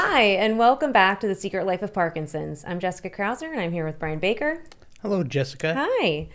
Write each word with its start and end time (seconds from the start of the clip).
Hi, 0.00 0.20
and 0.20 0.60
welcome 0.60 0.92
back 0.92 1.18
to 1.18 1.26
The 1.26 1.34
Secret 1.34 1.66
Life 1.66 1.82
of 1.82 1.92
Parkinson's. 1.92 2.64
I'm 2.64 2.78
Jessica 2.78 3.10
Krauser, 3.10 3.50
and 3.50 3.60
I'm 3.60 3.72
here 3.72 3.84
with 3.84 3.98
Brian 3.98 4.20
Baker. 4.20 4.62
Hello, 5.02 5.24
Jessica. 5.24 5.74
Hi. 5.76 6.28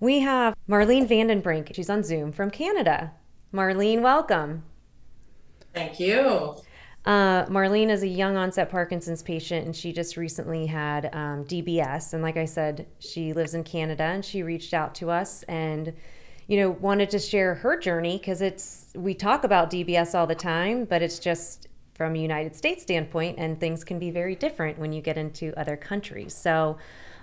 We 0.00 0.20
have 0.20 0.54
Marlene 0.68 1.08
Vandenbrink. 1.08 1.74
She's 1.74 1.88
on 1.88 2.02
Zoom 2.02 2.30
from 2.30 2.50
Canada. 2.50 3.12
Marlene, 3.54 4.02
welcome. 4.02 4.64
Thank 5.72 5.98
you. 5.98 6.56
Uh, 7.06 7.46
Marlene 7.46 7.88
is 7.88 8.02
a 8.02 8.06
young 8.06 8.36
onset 8.36 8.70
Parkinson's 8.70 9.22
patient, 9.22 9.64
and 9.64 9.74
she 9.74 9.94
just 9.94 10.18
recently 10.18 10.66
had 10.66 11.06
um, 11.14 11.42
DBS. 11.46 12.12
And 12.12 12.22
like 12.22 12.36
I 12.36 12.44
said, 12.44 12.86
she 12.98 13.32
lives 13.32 13.54
in 13.54 13.64
Canada, 13.64 14.04
and 14.04 14.22
she 14.22 14.42
reached 14.42 14.74
out 14.74 14.94
to 14.96 15.10
us 15.10 15.42
and, 15.44 15.94
you 16.48 16.58
know, 16.58 16.68
wanted 16.68 17.08
to 17.08 17.18
share 17.18 17.54
her 17.54 17.78
journey 17.78 18.18
because 18.18 18.42
it's 18.42 18.92
we 18.94 19.14
talk 19.14 19.42
about 19.42 19.70
DBS 19.70 20.14
all 20.14 20.26
the 20.26 20.34
time, 20.34 20.84
but 20.84 21.00
it's 21.00 21.18
just 21.18 21.68
from 21.96 22.14
a 22.14 22.18
United 22.18 22.54
States 22.54 22.82
standpoint, 22.82 23.38
and 23.38 23.58
things 23.58 23.82
can 23.84 23.98
be 23.98 24.10
very 24.10 24.34
different 24.34 24.78
when 24.78 24.92
you 24.92 25.00
get 25.00 25.16
into 25.16 25.52
other 25.58 25.76
countries. 25.76 26.34
So. 26.34 26.78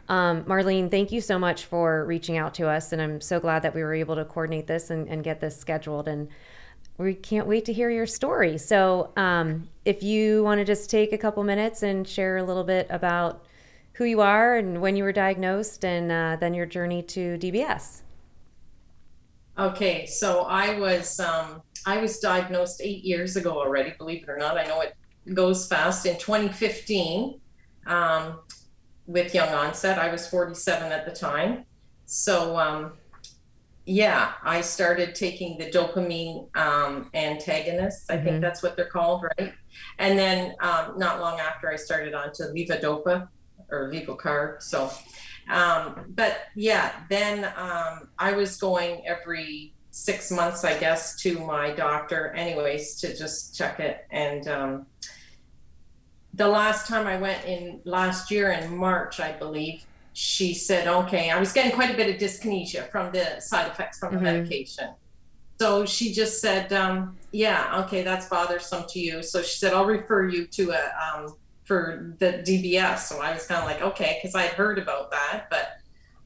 Um, 0.10 0.44
Marlene, 0.44 0.92
thank 0.92 1.14
you 1.14 1.22
so 1.22 1.40
much 1.40 1.64
for 1.64 2.04
reaching 2.04 2.36
out 2.38 2.54
to 2.56 2.68
us, 2.68 2.92
and 2.92 3.02
I'm 3.02 3.22
so 3.22 3.40
glad 3.40 3.62
that 3.62 3.74
we 3.74 3.82
were 3.82 3.94
able 3.94 4.16
to 4.16 4.26
coordinate 4.26 4.68
this 4.68 4.90
and, 4.90 5.08
and 5.08 5.24
get 5.24 5.40
this 5.40 5.56
scheduled. 5.56 6.10
And 6.10 6.28
we 6.98 7.14
can't 7.14 7.48
wait 7.48 7.64
to 7.66 7.74
hear 7.74 7.90
your 7.90 8.06
story. 8.06 8.58
So, 8.58 9.12
um, 9.16 9.70
if 9.86 10.04
you 10.04 10.44
want 10.44 10.60
to 10.60 10.66
just 10.66 10.90
take 10.90 11.14
a 11.14 11.18
couple 11.18 11.44
minutes 11.44 11.84
and 11.84 12.08
share 12.08 12.38
a 12.38 12.44
little 12.44 12.66
bit 12.66 12.88
about 12.90 13.46
who 13.94 14.06
you 14.06 14.22
are 14.22 14.56
and 14.56 14.82
when 14.82 14.96
you 14.96 15.04
were 15.04 15.12
diagnosed, 15.12 15.86
and 15.86 16.12
uh, 16.12 16.38
then 16.40 16.54
your 16.54 16.66
journey 16.66 17.02
to 17.04 17.38
DBS. 17.38 18.02
Okay, 19.58 20.08
so 20.08 20.42
I 20.42 20.80
was 20.80 21.20
um, 21.20 21.62
I 21.86 21.98
was 21.98 22.20
diagnosed 22.20 22.82
eight 22.84 23.04
years 23.04 23.36
ago 23.36 23.52
already. 23.52 23.94
Believe 23.98 24.24
it 24.24 24.30
or 24.30 24.38
not, 24.38 24.58
I 24.58 24.64
know 24.64 24.82
it 24.82 24.96
goes 25.34 25.68
fast. 25.68 26.06
In 26.06 26.18
2015, 26.18 27.40
um, 27.88 28.40
with 29.06 29.34
young 29.34 29.50
onset, 29.50 30.00
I 30.00 30.12
was 30.12 30.28
47 30.28 30.92
at 30.92 31.06
the 31.06 31.12
time. 31.12 31.66
So 32.06 32.58
um, 32.58 32.94
yeah, 33.86 34.34
I 34.44 34.62
started 34.62 35.14
taking 35.14 35.58
the 35.58 35.70
dopamine 35.70 36.56
um, 36.56 37.10
antagonists. 37.14 38.10
I 38.10 38.16
mm-hmm. 38.16 38.26
think 38.26 38.42
that's 38.42 38.64
what 38.64 38.78
they're 38.78 38.86
called, 38.86 39.26
right? 39.38 39.54
And 40.00 40.18
then 40.18 40.54
um, 40.62 40.98
not 40.98 41.20
long 41.20 41.40
after, 41.40 41.70
I 41.70 41.76
started 41.76 42.14
on 42.14 42.32
to 42.34 42.44
levodopa 42.44 43.28
or 43.70 43.92
Levocarb. 43.92 44.62
So, 44.62 44.90
um, 45.50 46.06
but 46.10 46.42
yeah, 46.56 46.94
then 47.10 47.46
um, 47.58 48.10
I 48.18 48.32
was 48.34 48.58
going 48.58 49.06
every 49.06 49.74
six 50.04 50.30
months, 50.32 50.66
I 50.66 50.78
guess, 50.78 51.16
to 51.22 51.40
my 51.40 51.72
doctor, 51.72 52.32
anyways, 52.32 52.96
to 52.96 53.16
just 53.16 53.56
check 53.56 53.80
it. 53.80 54.06
And 54.12 54.48
um, 54.50 54.86
the 56.34 56.48
last 56.48 56.88
time 56.88 57.08
I 57.08 57.18
went 57.18 57.46
in 57.46 57.80
last 57.86 58.30
year 58.30 58.52
in 58.52 58.76
March, 58.76 59.22
I 59.22 59.32
believe, 59.32 59.86
she 60.12 60.54
said, 60.54 60.88
okay, 60.88 61.30
I 61.30 61.40
was 61.40 61.54
getting 61.54 61.72
quite 61.72 61.90
a 61.90 61.96
bit 61.96 62.14
of 62.14 62.22
dyskinesia 62.22 62.92
from 62.92 63.14
the 63.14 63.40
side 63.40 63.72
effects 63.72 63.98
from 64.00 64.16
mm-hmm. 64.16 64.26
the 64.26 64.32
medication. 64.32 64.90
So 65.62 65.86
she 65.86 66.12
just 66.12 66.42
said, 66.42 66.74
um, 66.74 67.16
yeah, 67.32 67.84
okay, 67.86 68.04
that's 68.04 68.28
bothersome 68.28 68.84
to 68.90 69.00
you. 69.00 69.24
So 69.24 69.42
she 69.42 69.58
said, 69.58 69.74
I'll 69.74 69.86
refer 69.86 70.28
you 70.28 70.48
to 70.48 70.72
a, 70.72 70.92
um, 71.02 71.38
for 71.64 72.14
the 72.20 72.44
DBS. 72.46 73.00
So 73.00 73.22
I 73.22 73.34
was 73.34 73.48
kind 73.48 73.62
of 73.62 73.66
like, 73.66 73.82
okay, 73.82 74.20
because 74.22 74.36
I 74.36 74.42
had 74.44 74.54
heard 74.56 74.80
about 74.80 75.12
that. 75.12 75.46
But 75.50 75.78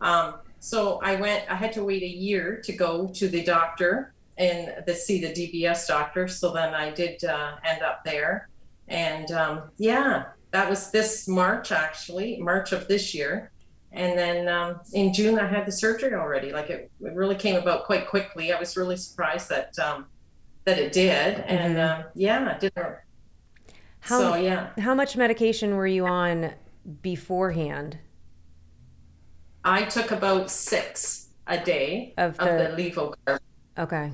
um, 0.01 0.35
so 0.59 0.99
I 1.03 1.15
went, 1.15 1.49
I 1.49 1.55
had 1.55 1.73
to 1.73 1.83
wait 1.83 2.03
a 2.03 2.07
year 2.07 2.61
to 2.63 2.73
go 2.73 3.07
to 3.07 3.27
the 3.27 3.43
doctor 3.43 4.13
and 4.37 4.73
to 4.85 4.93
see 4.93 5.21
the 5.21 5.29
DBS 5.29 5.87
doctor. 5.87 6.27
So 6.27 6.51
then 6.53 6.73
I 6.73 6.91
did 6.91 7.23
uh, 7.23 7.55
end 7.65 7.81
up 7.81 8.03
there. 8.03 8.49
And 8.87 9.31
um, 9.31 9.71
yeah, 9.77 10.25
that 10.51 10.69
was 10.69 10.91
this 10.91 11.27
March, 11.27 11.71
actually, 11.71 12.37
March 12.37 12.71
of 12.71 12.87
this 12.87 13.13
year 13.13 13.51
and 13.91 14.17
then 14.17 14.47
um, 14.47 14.79
in 14.93 15.13
June 15.13 15.39
I 15.39 15.47
had 15.47 15.65
the 15.65 15.71
surgery 15.71 16.13
already. 16.13 16.51
Like 16.51 16.69
it, 16.69 16.91
it, 17.01 17.13
really 17.15 17.35
came 17.35 17.55
about 17.55 17.85
quite 17.85 18.07
quickly. 18.07 18.51
I 18.53 18.59
was 18.59 18.75
really 18.77 18.97
surprised 18.97 19.49
that 19.49 19.77
um, 19.79 20.05
that 20.65 20.77
it 20.77 20.91
did, 20.91 21.39
and 21.47 21.77
mm-hmm. 21.77 22.01
uh, 22.01 22.03
yeah, 22.13 22.55
it 22.55 22.59
did. 22.59 22.73
How, 24.01 24.19
so 24.19 24.35
yeah, 24.35 24.69
how 24.77 24.93
much 24.93 25.17
medication 25.17 25.75
were 25.75 25.87
you 25.87 26.05
on 26.05 26.53
beforehand? 27.01 27.97
I 29.67 29.83
took 29.83 30.11
about 30.11 30.49
six 30.49 31.27
a 31.45 31.57
day 31.59 32.13
of 32.17 32.37
the, 32.37 32.71
of 32.71 32.77
the 32.77 32.81
Levocarb. 32.81 33.39
Okay. 33.77 34.13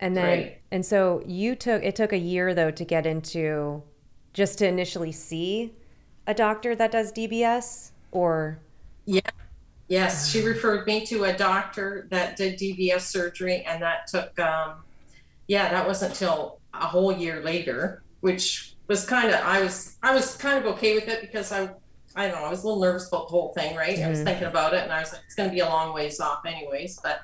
And 0.00 0.16
then, 0.16 0.24
right. 0.24 0.60
and 0.72 0.84
so 0.84 1.22
you 1.24 1.54
took 1.54 1.82
it 1.84 1.94
took 1.94 2.12
a 2.12 2.18
year 2.18 2.54
though 2.54 2.72
to 2.72 2.84
get 2.84 3.06
into 3.06 3.84
just 4.32 4.58
to 4.58 4.66
initially 4.66 5.12
see 5.12 5.74
a 6.26 6.34
doctor 6.34 6.74
that 6.74 6.90
does 6.90 7.12
DBS 7.12 7.92
or 8.10 8.58
yeah 9.04 9.20
yes 9.88 10.28
she 10.28 10.42
referred 10.42 10.86
me 10.86 11.04
to 11.06 11.24
a 11.24 11.36
doctor 11.36 12.06
that 12.10 12.36
did 12.36 12.58
dbs 12.58 13.02
surgery 13.02 13.62
and 13.64 13.82
that 13.82 14.06
took 14.06 14.38
um, 14.38 14.76
yeah 15.46 15.70
that 15.70 15.86
wasn't 15.86 16.10
until 16.10 16.58
a 16.72 16.86
whole 16.86 17.12
year 17.12 17.42
later 17.42 18.02
which 18.20 18.76
was 18.88 19.04
kind 19.04 19.28
of 19.28 19.40
i 19.42 19.60
was 19.60 19.96
i 20.02 20.14
was 20.14 20.36
kind 20.36 20.58
of 20.58 20.64
okay 20.64 20.94
with 20.94 21.08
it 21.08 21.20
because 21.20 21.52
i 21.52 21.68
i 22.16 22.26
don't 22.26 22.36
know 22.36 22.46
i 22.46 22.50
was 22.50 22.62
a 22.62 22.66
little 22.66 22.82
nervous 22.82 23.08
about 23.08 23.26
the 23.28 23.30
whole 23.30 23.52
thing 23.54 23.76
right 23.76 23.96
mm-hmm. 23.96 24.06
i 24.06 24.08
was 24.08 24.18
mm-hmm. 24.18 24.26
thinking 24.26 24.46
about 24.46 24.74
it 24.74 24.82
and 24.82 24.92
i 24.92 25.00
was 25.00 25.12
like 25.12 25.22
it's 25.24 25.34
going 25.34 25.48
to 25.48 25.54
be 25.54 25.60
a 25.60 25.68
long 25.68 25.94
ways 25.94 26.20
off 26.20 26.44
anyways 26.46 26.98
but 27.02 27.20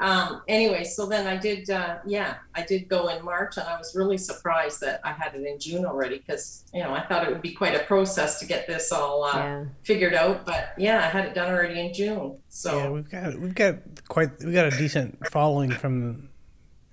um, 0.00 0.40
anyway, 0.48 0.84
so 0.84 1.06
then 1.06 1.26
I 1.26 1.36
did, 1.36 1.68
uh, 1.68 1.98
yeah, 2.06 2.36
I 2.54 2.62
did 2.62 2.88
go 2.88 3.08
in 3.08 3.22
March, 3.22 3.58
and 3.58 3.68
I 3.68 3.76
was 3.76 3.94
really 3.94 4.16
surprised 4.16 4.80
that 4.80 5.00
I 5.04 5.12
had 5.12 5.34
it 5.34 5.46
in 5.46 5.58
June 5.58 5.84
already 5.84 6.18
because 6.18 6.64
you 6.72 6.82
know 6.82 6.94
I 6.94 7.06
thought 7.06 7.26
it 7.26 7.30
would 7.30 7.42
be 7.42 7.52
quite 7.52 7.74
a 7.74 7.84
process 7.84 8.40
to 8.40 8.46
get 8.46 8.66
this 8.66 8.92
all 8.92 9.24
uh, 9.24 9.36
yeah. 9.36 9.64
figured 9.82 10.14
out. 10.14 10.46
But 10.46 10.72
yeah, 10.78 10.98
I 11.00 11.08
had 11.08 11.26
it 11.26 11.34
done 11.34 11.52
already 11.52 11.80
in 11.80 11.92
June. 11.92 12.38
So 12.48 12.78
yeah, 12.78 12.90
we've 12.90 13.10
got 13.10 13.38
we've 13.38 13.54
got 13.54 13.76
quite 14.08 14.42
we 14.42 14.52
got 14.52 14.72
a 14.72 14.76
decent 14.76 15.18
following 15.28 15.70
from 15.70 16.30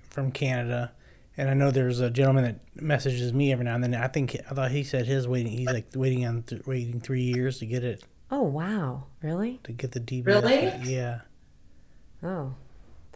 from 0.09 0.31
Canada. 0.31 0.91
And 1.37 1.49
I 1.49 1.53
know 1.53 1.69
there's 1.69 1.99
a 1.99 2.09
gentleman 2.09 2.43
that 2.45 2.81
messages 2.81 3.31
me 3.31 3.51
every 3.51 3.65
now 3.65 3.75
and 3.75 3.83
then. 3.83 3.93
I 3.93 4.07
think 4.07 4.35
I 4.49 4.53
thought 4.53 4.71
he 4.71 4.83
said 4.83 5.05
his 5.05 5.27
waiting. 5.27 5.51
He's 5.51 5.67
like 5.67 5.87
waiting 5.95 6.25
on 6.25 6.43
th- 6.43 6.65
waiting 6.65 6.99
three 6.99 7.21
years 7.21 7.59
to 7.59 7.65
get 7.65 7.83
it. 7.83 8.03
Oh 8.31 8.41
wow! 8.41 9.03
Really? 9.21 9.59
To 9.63 9.71
get 9.71 9.91
the 9.91 9.99
DBS. 9.99 10.25
Really? 10.25 10.91
Yeah. 10.91 11.21
Oh. 12.23 12.53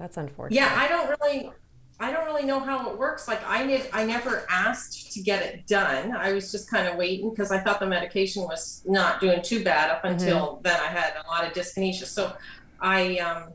That's 0.02 0.18
unfortunate. 0.18 0.56
Yeah, 0.56 0.74
I 0.76 0.88
don't 0.88 1.10
really 1.10 1.52
I 2.00 2.12
don't 2.12 2.26
really 2.26 2.44
know 2.44 2.60
how 2.60 2.90
it 2.90 2.98
works. 2.98 3.28
Like 3.28 3.42
I 3.48 3.64
ne- 3.64 3.90
I 3.94 4.04
never 4.04 4.48
asked 4.50 5.12
to 5.12 5.22
get 5.22 5.44
it 5.44 5.68
done. 5.68 6.12
I 6.12 6.34
was 6.34 6.52
just 6.52 6.70
kind 6.70 6.88
of 6.88 6.96
waiting 6.96 7.30
because 7.30 7.52
I 7.52 7.60
thought 7.60 7.80
the 7.80 7.86
medication 7.86 8.42
was 8.42 8.82
not 8.88 9.22
doing 9.22 9.44
too 9.44 9.64
bad 9.64 9.92
up 9.92 10.04
until 10.04 10.54
mm-hmm. 10.54 10.62
then 10.64 10.80
I 10.80 10.88
had 10.88 11.14
a 11.24 11.28
lot 11.28 11.46
of 11.46 11.54
dyskinesia. 11.54 12.06
So 12.06 12.34
I 12.80 13.18
um 13.18 13.54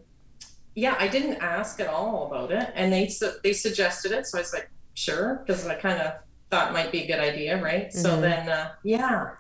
yeah, 0.76 0.94
I 1.00 1.08
didn't 1.08 1.38
ask 1.42 1.80
at 1.80 1.88
all 1.88 2.28
about 2.28 2.52
it 2.52 2.70
and 2.76 2.92
they 2.92 3.08
su- 3.08 3.34
they 3.42 3.52
suggested 3.52 4.12
it. 4.12 4.26
So 4.26 4.38
I 4.38 4.42
was 4.42 4.52
like, 4.52 4.70
sure, 4.94 5.42
because 5.44 5.66
I 5.66 5.74
kind 5.74 6.00
of 6.00 6.14
thought 6.50 6.70
it 6.70 6.72
might 6.72 6.92
be 6.92 7.02
a 7.02 7.06
good 7.08 7.18
idea, 7.18 7.60
right? 7.60 7.88
Mm-hmm. 7.88 7.98
So 7.98 8.20
then 8.20 8.48
uh, 8.48 8.72
yeah. 8.84 9.30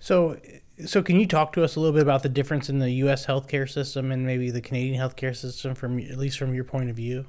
So 0.00 0.36
so, 0.84 1.02
can 1.02 1.18
you 1.18 1.26
talk 1.26 1.54
to 1.54 1.64
us 1.64 1.76
a 1.76 1.80
little 1.80 1.94
bit 1.94 2.02
about 2.02 2.22
the 2.22 2.28
difference 2.28 2.68
in 2.68 2.80
the 2.80 2.90
U.S. 2.90 3.24
healthcare 3.24 3.68
system 3.68 4.12
and 4.12 4.26
maybe 4.26 4.50
the 4.50 4.60
Canadian 4.60 5.00
healthcare 5.00 5.34
system, 5.34 5.74
from 5.74 5.98
at 5.98 6.18
least 6.18 6.38
from 6.38 6.54
your 6.54 6.64
point 6.64 6.90
of 6.90 6.96
view? 6.96 7.24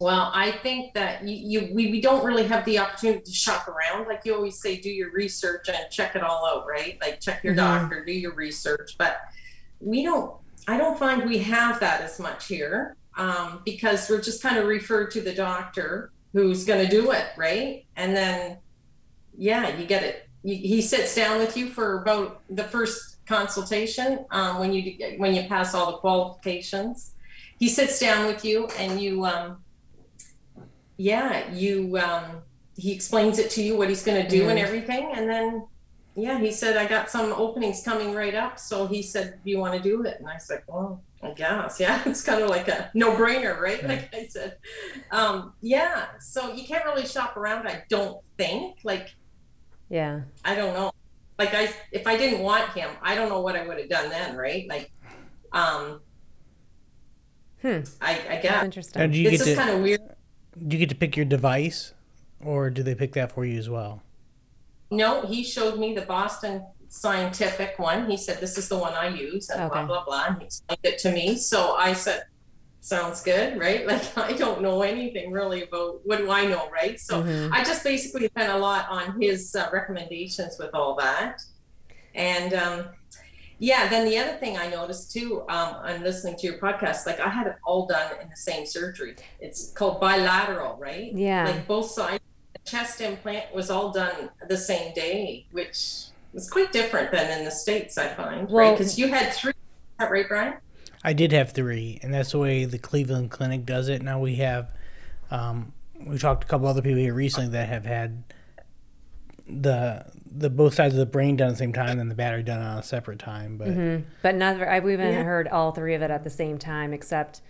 Well, 0.00 0.30
I 0.34 0.50
think 0.50 0.92
that 0.94 1.24
you, 1.26 1.34
you 1.34 1.74
we, 1.74 1.90
we 1.90 2.00
don't 2.00 2.24
really 2.24 2.46
have 2.46 2.64
the 2.66 2.78
opportunity 2.78 3.22
to 3.22 3.32
shop 3.32 3.68
around. 3.68 4.06
Like 4.06 4.22
you 4.24 4.34
always 4.34 4.60
say, 4.60 4.78
do 4.78 4.90
your 4.90 5.12
research 5.12 5.68
and 5.68 5.78
check 5.90 6.14
it 6.14 6.22
all 6.22 6.44
out, 6.44 6.66
right? 6.66 6.98
Like 7.00 7.20
check 7.20 7.42
your 7.42 7.54
mm-hmm. 7.54 7.80
doctor, 7.80 8.04
do 8.04 8.12
your 8.12 8.34
research. 8.34 8.96
But 8.98 9.20
we 9.80 10.02
don't. 10.02 10.34
I 10.68 10.76
don't 10.76 10.98
find 10.98 11.24
we 11.24 11.38
have 11.38 11.80
that 11.80 12.00
as 12.00 12.18
much 12.18 12.46
here 12.46 12.96
um, 13.16 13.62
because 13.64 14.08
we're 14.08 14.20
just 14.20 14.42
kind 14.42 14.58
of 14.58 14.66
referred 14.66 15.10
to 15.12 15.20
the 15.20 15.34
doctor 15.34 16.12
who's 16.32 16.64
going 16.64 16.84
to 16.84 16.90
do 16.90 17.10
it, 17.12 17.26
right? 17.36 17.84
And 17.96 18.14
then, 18.14 18.58
yeah, 19.36 19.76
you 19.76 19.86
get 19.86 20.02
it 20.02 20.30
he 20.42 20.80
sits 20.80 21.14
down 21.14 21.38
with 21.38 21.56
you 21.56 21.68
for 21.68 22.00
about 22.00 22.40
the 22.48 22.64
first 22.64 23.24
consultation 23.26 24.24
um, 24.30 24.58
when 24.58 24.72
you 24.72 25.16
when 25.18 25.34
you 25.34 25.42
pass 25.44 25.74
all 25.74 25.92
the 25.92 25.98
qualifications. 25.98 27.14
He 27.58 27.68
sits 27.68 27.98
down 27.98 28.26
with 28.26 28.44
you 28.44 28.66
and 28.78 29.00
you, 29.00 29.26
um, 29.26 29.58
yeah, 30.96 31.52
you. 31.52 31.98
Um, 31.98 32.42
he 32.76 32.92
explains 32.92 33.38
it 33.38 33.50
to 33.50 33.62
you 33.62 33.76
what 33.76 33.90
he's 33.90 34.02
going 34.02 34.22
to 34.22 34.28
do 34.28 34.44
mm. 34.44 34.50
and 34.50 34.58
everything, 34.58 35.12
and 35.14 35.28
then 35.28 35.66
yeah, 36.14 36.38
he 36.38 36.50
said 36.50 36.76
I 36.76 36.86
got 36.86 37.08
some 37.10 37.32
openings 37.32 37.82
coming 37.82 38.14
right 38.14 38.34
up. 38.34 38.58
So 38.58 38.86
he 38.86 39.02
said, 39.02 39.38
"Do 39.44 39.50
you 39.50 39.58
want 39.58 39.74
to 39.74 39.80
do 39.80 40.02
it?" 40.04 40.18
And 40.18 40.28
I 40.28 40.38
said, 40.38 40.62
"Well, 40.66 41.02
I 41.22 41.32
guess, 41.32 41.78
yeah." 41.80 42.02
It's 42.06 42.22
kind 42.22 42.42
of 42.42 42.50
like 42.50 42.68
a 42.68 42.90
no-brainer, 42.94 43.58
right? 43.60 43.86
Like 43.86 44.14
I 44.14 44.26
said, 44.26 44.56
um, 45.10 45.54
yeah. 45.60 46.06
So 46.18 46.52
you 46.52 46.66
can't 46.66 46.84
really 46.84 47.06
shop 47.06 47.36
around. 47.36 47.68
I 47.68 47.84
don't 47.88 48.18
think 48.36 48.78
like 48.84 49.14
yeah. 49.90 50.20
I 50.44 50.54
don't 50.54 50.72
know. 50.72 50.92
Like 51.38 51.52
I, 51.52 51.72
if 51.92 52.06
I 52.06 52.16
didn't 52.16 52.40
want 52.40 52.70
him, 52.70 52.90
I 53.02 53.14
don't 53.14 53.28
know 53.28 53.40
what 53.40 53.56
I 53.56 53.66
would 53.66 53.78
have 53.78 53.88
done 53.88 54.08
then, 54.08 54.36
right? 54.36 54.66
Like, 54.68 54.90
um, 55.52 56.00
hmm. 57.60 57.80
I, 58.00 58.12
I 58.12 58.36
guess. 58.36 58.42
That's 58.42 58.64
interesting. 58.64 59.02
And 59.02 59.12
do 59.12 59.18
you 59.18 59.30
this 59.30 59.44
get 59.44 59.48
is 59.52 59.58
kind 59.58 59.70
of 59.70 59.82
weird. 59.82 60.00
Do 60.66 60.76
you 60.76 60.78
get 60.78 60.88
to 60.90 60.94
pick 60.94 61.16
your 61.16 61.26
device, 61.26 61.92
or 62.44 62.70
do 62.70 62.82
they 62.82 62.94
pick 62.94 63.12
that 63.14 63.32
for 63.32 63.44
you 63.44 63.58
as 63.58 63.68
well? 63.68 64.02
No, 64.90 65.22
he 65.26 65.44
showed 65.44 65.78
me 65.78 65.94
the 65.94 66.02
Boston 66.02 66.64
Scientific 66.88 67.78
one. 67.78 68.10
He 68.10 68.16
said, 68.16 68.40
"This 68.40 68.58
is 68.58 68.68
the 68.68 68.76
one 68.76 68.94
I 68.94 69.08
use," 69.08 69.48
and 69.48 69.60
Okay. 69.62 69.68
blah 69.72 69.86
blah 69.86 70.04
blah. 70.04 70.24
And 70.28 70.38
he 70.40 70.44
explained 70.46 70.80
it 70.84 70.98
to 71.00 71.12
me. 71.12 71.36
So 71.36 71.74
I 71.76 71.92
said, 71.92 72.24
"Sounds 72.80 73.22
good, 73.22 73.58
right?" 73.60 73.86
Like 73.92 74.18
I 74.18 74.32
don't 74.32 74.60
know 74.60 74.82
anything 74.82 75.30
really 75.30 75.62
about 75.62 76.00
what 76.04 76.18
do 76.18 76.30
I 76.30 76.46
know, 76.46 76.68
right? 76.70 76.98
So 76.98 77.22
Mhm. 77.22 77.50
I 77.52 77.62
just 77.62 77.84
basically 77.84 78.26
spent 78.26 78.50
a 78.52 78.58
lot 78.58 78.86
on 78.90 79.20
his 79.22 79.54
uh, 79.54 79.68
recommendations 79.72 80.56
with 80.58 80.70
all 80.74 80.96
that. 80.96 81.40
And 82.14 82.52
um, 82.54 82.78
yeah, 83.60 83.88
then 83.88 84.04
the 84.08 84.18
other 84.18 84.36
thing 84.38 84.56
I 84.58 84.66
noticed 84.68 85.12
too, 85.12 85.42
um, 85.48 85.76
I'm 85.84 86.02
listening 86.02 86.36
to 86.38 86.46
your 86.48 86.58
podcast, 86.58 87.06
like 87.06 87.20
I 87.20 87.28
had 87.28 87.46
it 87.46 87.56
all 87.64 87.86
done 87.86 88.10
in 88.20 88.28
the 88.28 88.36
same 88.36 88.66
surgery. 88.66 89.14
It's 89.38 89.70
called 89.72 90.00
bilateral, 90.00 90.76
right? 90.78 91.12
Yeah. 91.14 91.44
Like 91.44 91.68
both 91.68 91.88
sides. 91.90 92.24
The 92.64 92.70
chest 92.70 93.00
implant 93.00 93.54
was 93.54 93.70
all 93.70 93.90
done 93.92 94.30
the 94.48 94.56
same 94.56 94.92
day, 94.94 95.46
which 95.52 96.04
was 96.32 96.48
quite 96.48 96.72
different 96.72 97.10
than 97.10 97.38
in 97.38 97.44
the 97.44 97.50
States, 97.50 97.98
I 97.98 98.08
find, 98.08 98.50
right? 98.50 98.72
Because 98.76 98.98
you 98.98 99.08
had 99.08 99.32
three, 99.32 99.52
right, 99.98 100.28
Brian? 100.28 100.54
I 101.02 101.12
did 101.12 101.32
have 101.32 101.52
three, 101.52 101.98
and 102.02 102.12
that's 102.12 102.32
the 102.32 102.38
way 102.38 102.64
the 102.66 102.78
Cleveland 102.78 103.30
Clinic 103.30 103.64
does 103.64 103.88
it. 103.88 104.02
Now 104.02 104.20
we 104.20 104.36
have, 104.36 104.70
um, 105.30 105.72
we 105.98 106.18
talked 106.18 106.42
to 106.42 106.46
a 106.46 106.50
couple 106.50 106.68
other 106.68 106.82
people 106.82 106.98
here 106.98 107.14
recently 107.14 107.50
that 107.50 107.68
have 107.68 107.84
had 107.86 108.22
the 109.48 110.04
the 110.32 110.48
both 110.48 110.74
sides 110.74 110.94
of 110.94 111.00
the 111.00 111.06
brain 111.06 111.34
done 111.36 111.48
at 111.48 111.52
the 111.54 111.56
same 111.58 111.72
time, 111.72 111.98
and 111.98 112.08
the 112.08 112.14
battery 112.14 112.42
done 112.44 112.62
on 112.62 112.78
a 112.78 112.82
separate 112.84 113.18
time. 113.18 113.56
But 113.56 113.68
Mhm. 113.68 114.04
But 114.22 114.36
neither 114.36 114.68
I 114.68 114.78
we 114.78 114.92
haven't 114.92 115.12
Yeah. 115.12 115.22
heard 115.24 115.48
all 115.48 115.72
three 115.72 115.94
of 115.94 116.02
it 116.02 116.10
at 116.12 116.22
the 116.22 116.30
same 116.30 116.56
time, 116.56 116.92
except 116.92 117.40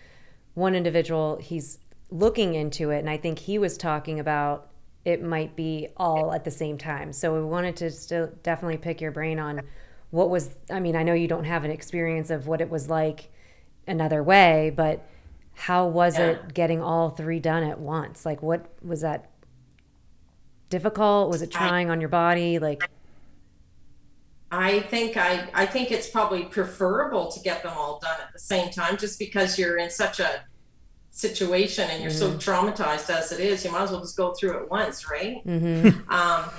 one 0.54 0.74
individual. 0.74 1.36
He's 1.42 1.78
looking 2.10 2.54
into 2.54 2.88
it, 2.90 3.00
and 3.00 3.10
I 3.10 3.18
think 3.18 3.40
he 3.40 3.58
was 3.58 3.76
talking 3.76 4.18
about 4.18 4.69
it 5.04 5.22
might 5.22 5.56
be 5.56 5.88
all 5.96 6.32
at 6.32 6.44
the 6.44 6.50
same 6.50 6.76
time. 6.78 7.12
So 7.12 7.34
we 7.34 7.42
wanted 7.42 7.76
to 7.76 7.90
still 7.90 8.30
definitely 8.42 8.78
pick 8.78 9.00
your 9.00 9.10
brain 9.12 9.38
on 9.38 9.62
what 10.10 10.28
was. 10.30 10.50
I 10.70 10.80
mean, 10.80 10.96
I 10.96 11.02
know 11.02 11.14
you 11.14 11.28
don't 11.28 11.44
have 11.44 11.64
an 11.64 11.70
experience 11.70 12.30
of 12.30 12.46
what 12.46 12.60
it 12.60 12.68
was 12.70 12.88
like 12.90 13.30
another 13.86 14.22
way, 14.22 14.72
but 14.74 15.06
how 15.54 15.86
was 15.86 16.18
Yeah. 16.18 16.30
it 16.30 16.54
getting 16.54 16.82
all 16.82 17.10
three 17.10 17.40
done 17.40 17.62
at 17.62 17.80
once? 17.80 18.26
Like, 18.26 18.42
what 18.42 18.66
was 18.82 19.00
that 19.02 19.30
difficult? 20.68 21.30
Was 21.30 21.42
it 21.42 21.50
trying 21.50 21.90
on 21.90 22.00
your 22.00 22.08
body? 22.08 22.58
Like, 22.58 22.82
I 24.52 24.80
think 24.80 25.16
I 25.16 25.48
I 25.54 25.66
think 25.66 25.90
it's 25.92 26.10
probably 26.10 26.44
preferable 26.44 27.30
to 27.30 27.40
get 27.40 27.62
them 27.62 27.72
all 27.76 28.00
done 28.00 28.20
at 28.20 28.32
the 28.32 28.38
same 28.38 28.70
time, 28.70 28.96
just 28.96 29.18
because 29.18 29.58
you're 29.58 29.76
in 29.78 29.90
such 29.90 30.18
a 30.20 30.44
situation 31.10 31.88
and 31.90 32.00
you're 32.02 32.10
so 32.10 32.32
traumatized 32.32 33.10
as 33.10 33.32
it 33.32 33.40
is. 33.40 33.64
You 33.64 33.72
might 33.72 33.82
as 33.82 33.90
well 33.90 34.00
just 34.00 34.16
go 34.16 34.32
through 34.32 34.58
it 34.58 34.70
once, 34.70 35.10
right? 35.10 35.44
mhm. 35.46 36.04
Um, 36.10 36.50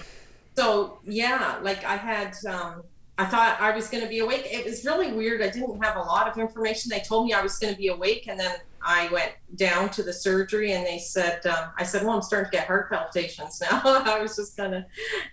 so 0.55 0.99
yeah, 1.05 1.59
like 1.61 1.83
I 1.85 1.95
had, 1.95 2.35
um, 2.45 2.83
I 3.17 3.25
thought 3.25 3.59
I 3.61 3.71
was 3.75 3.87
going 3.87 4.03
to 4.03 4.09
be 4.09 4.19
awake. 4.19 4.47
It 4.51 4.65
was 4.65 4.83
really 4.85 5.11
weird. 5.13 5.41
I 5.41 5.49
didn't 5.49 5.81
have 5.83 5.95
a 5.95 6.01
lot 6.01 6.27
of 6.27 6.37
information. 6.37 6.89
They 6.89 6.99
told 6.99 7.25
me 7.27 7.33
I 7.33 7.41
was 7.41 7.57
going 7.57 7.73
to 7.73 7.77
be 7.77 7.87
awake, 7.87 8.27
and 8.27 8.39
then 8.39 8.55
I 8.83 9.09
went 9.09 9.33
down 9.55 9.89
to 9.91 10.03
the 10.03 10.11
surgery, 10.11 10.71
and 10.73 10.85
they 10.85 10.97
said, 10.97 11.45
um, 11.45 11.69
I 11.77 11.83
said, 11.83 12.03
well, 12.03 12.15
I'm 12.15 12.21
starting 12.23 12.49
to 12.51 12.57
get 12.57 12.67
heart 12.67 12.89
palpitations 12.89 13.61
now. 13.61 13.81
I 13.85 14.19
was 14.19 14.35
just 14.35 14.57
kind 14.57 14.73
of, 14.73 14.85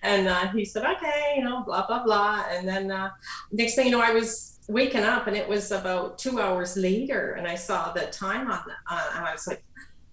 and 0.02 0.28
uh, 0.28 0.48
he 0.48 0.64
said, 0.64 0.84
okay, 0.84 1.34
you 1.36 1.44
know, 1.44 1.62
blah 1.62 1.86
blah 1.86 2.04
blah, 2.04 2.44
and 2.50 2.68
then 2.68 2.90
uh, 2.90 3.10
next 3.52 3.74
thing 3.74 3.86
you 3.86 3.92
know, 3.92 4.02
I 4.02 4.12
was 4.12 4.57
waking 4.68 5.02
up, 5.04 5.26
and 5.26 5.36
it 5.36 5.48
was 5.48 5.70
about 5.72 6.18
two 6.18 6.40
hours 6.40 6.76
later, 6.76 7.32
and 7.32 7.46
I 7.46 7.54
saw 7.56 7.92
the 7.92 8.06
time 8.06 8.50
on, 8.50 8.60
the, 8.66 8.72
uh, 8.94 9.10
and 9.16 9.24
I 9.26 9.32
was 9.32 9.46
like, 9.46 9.64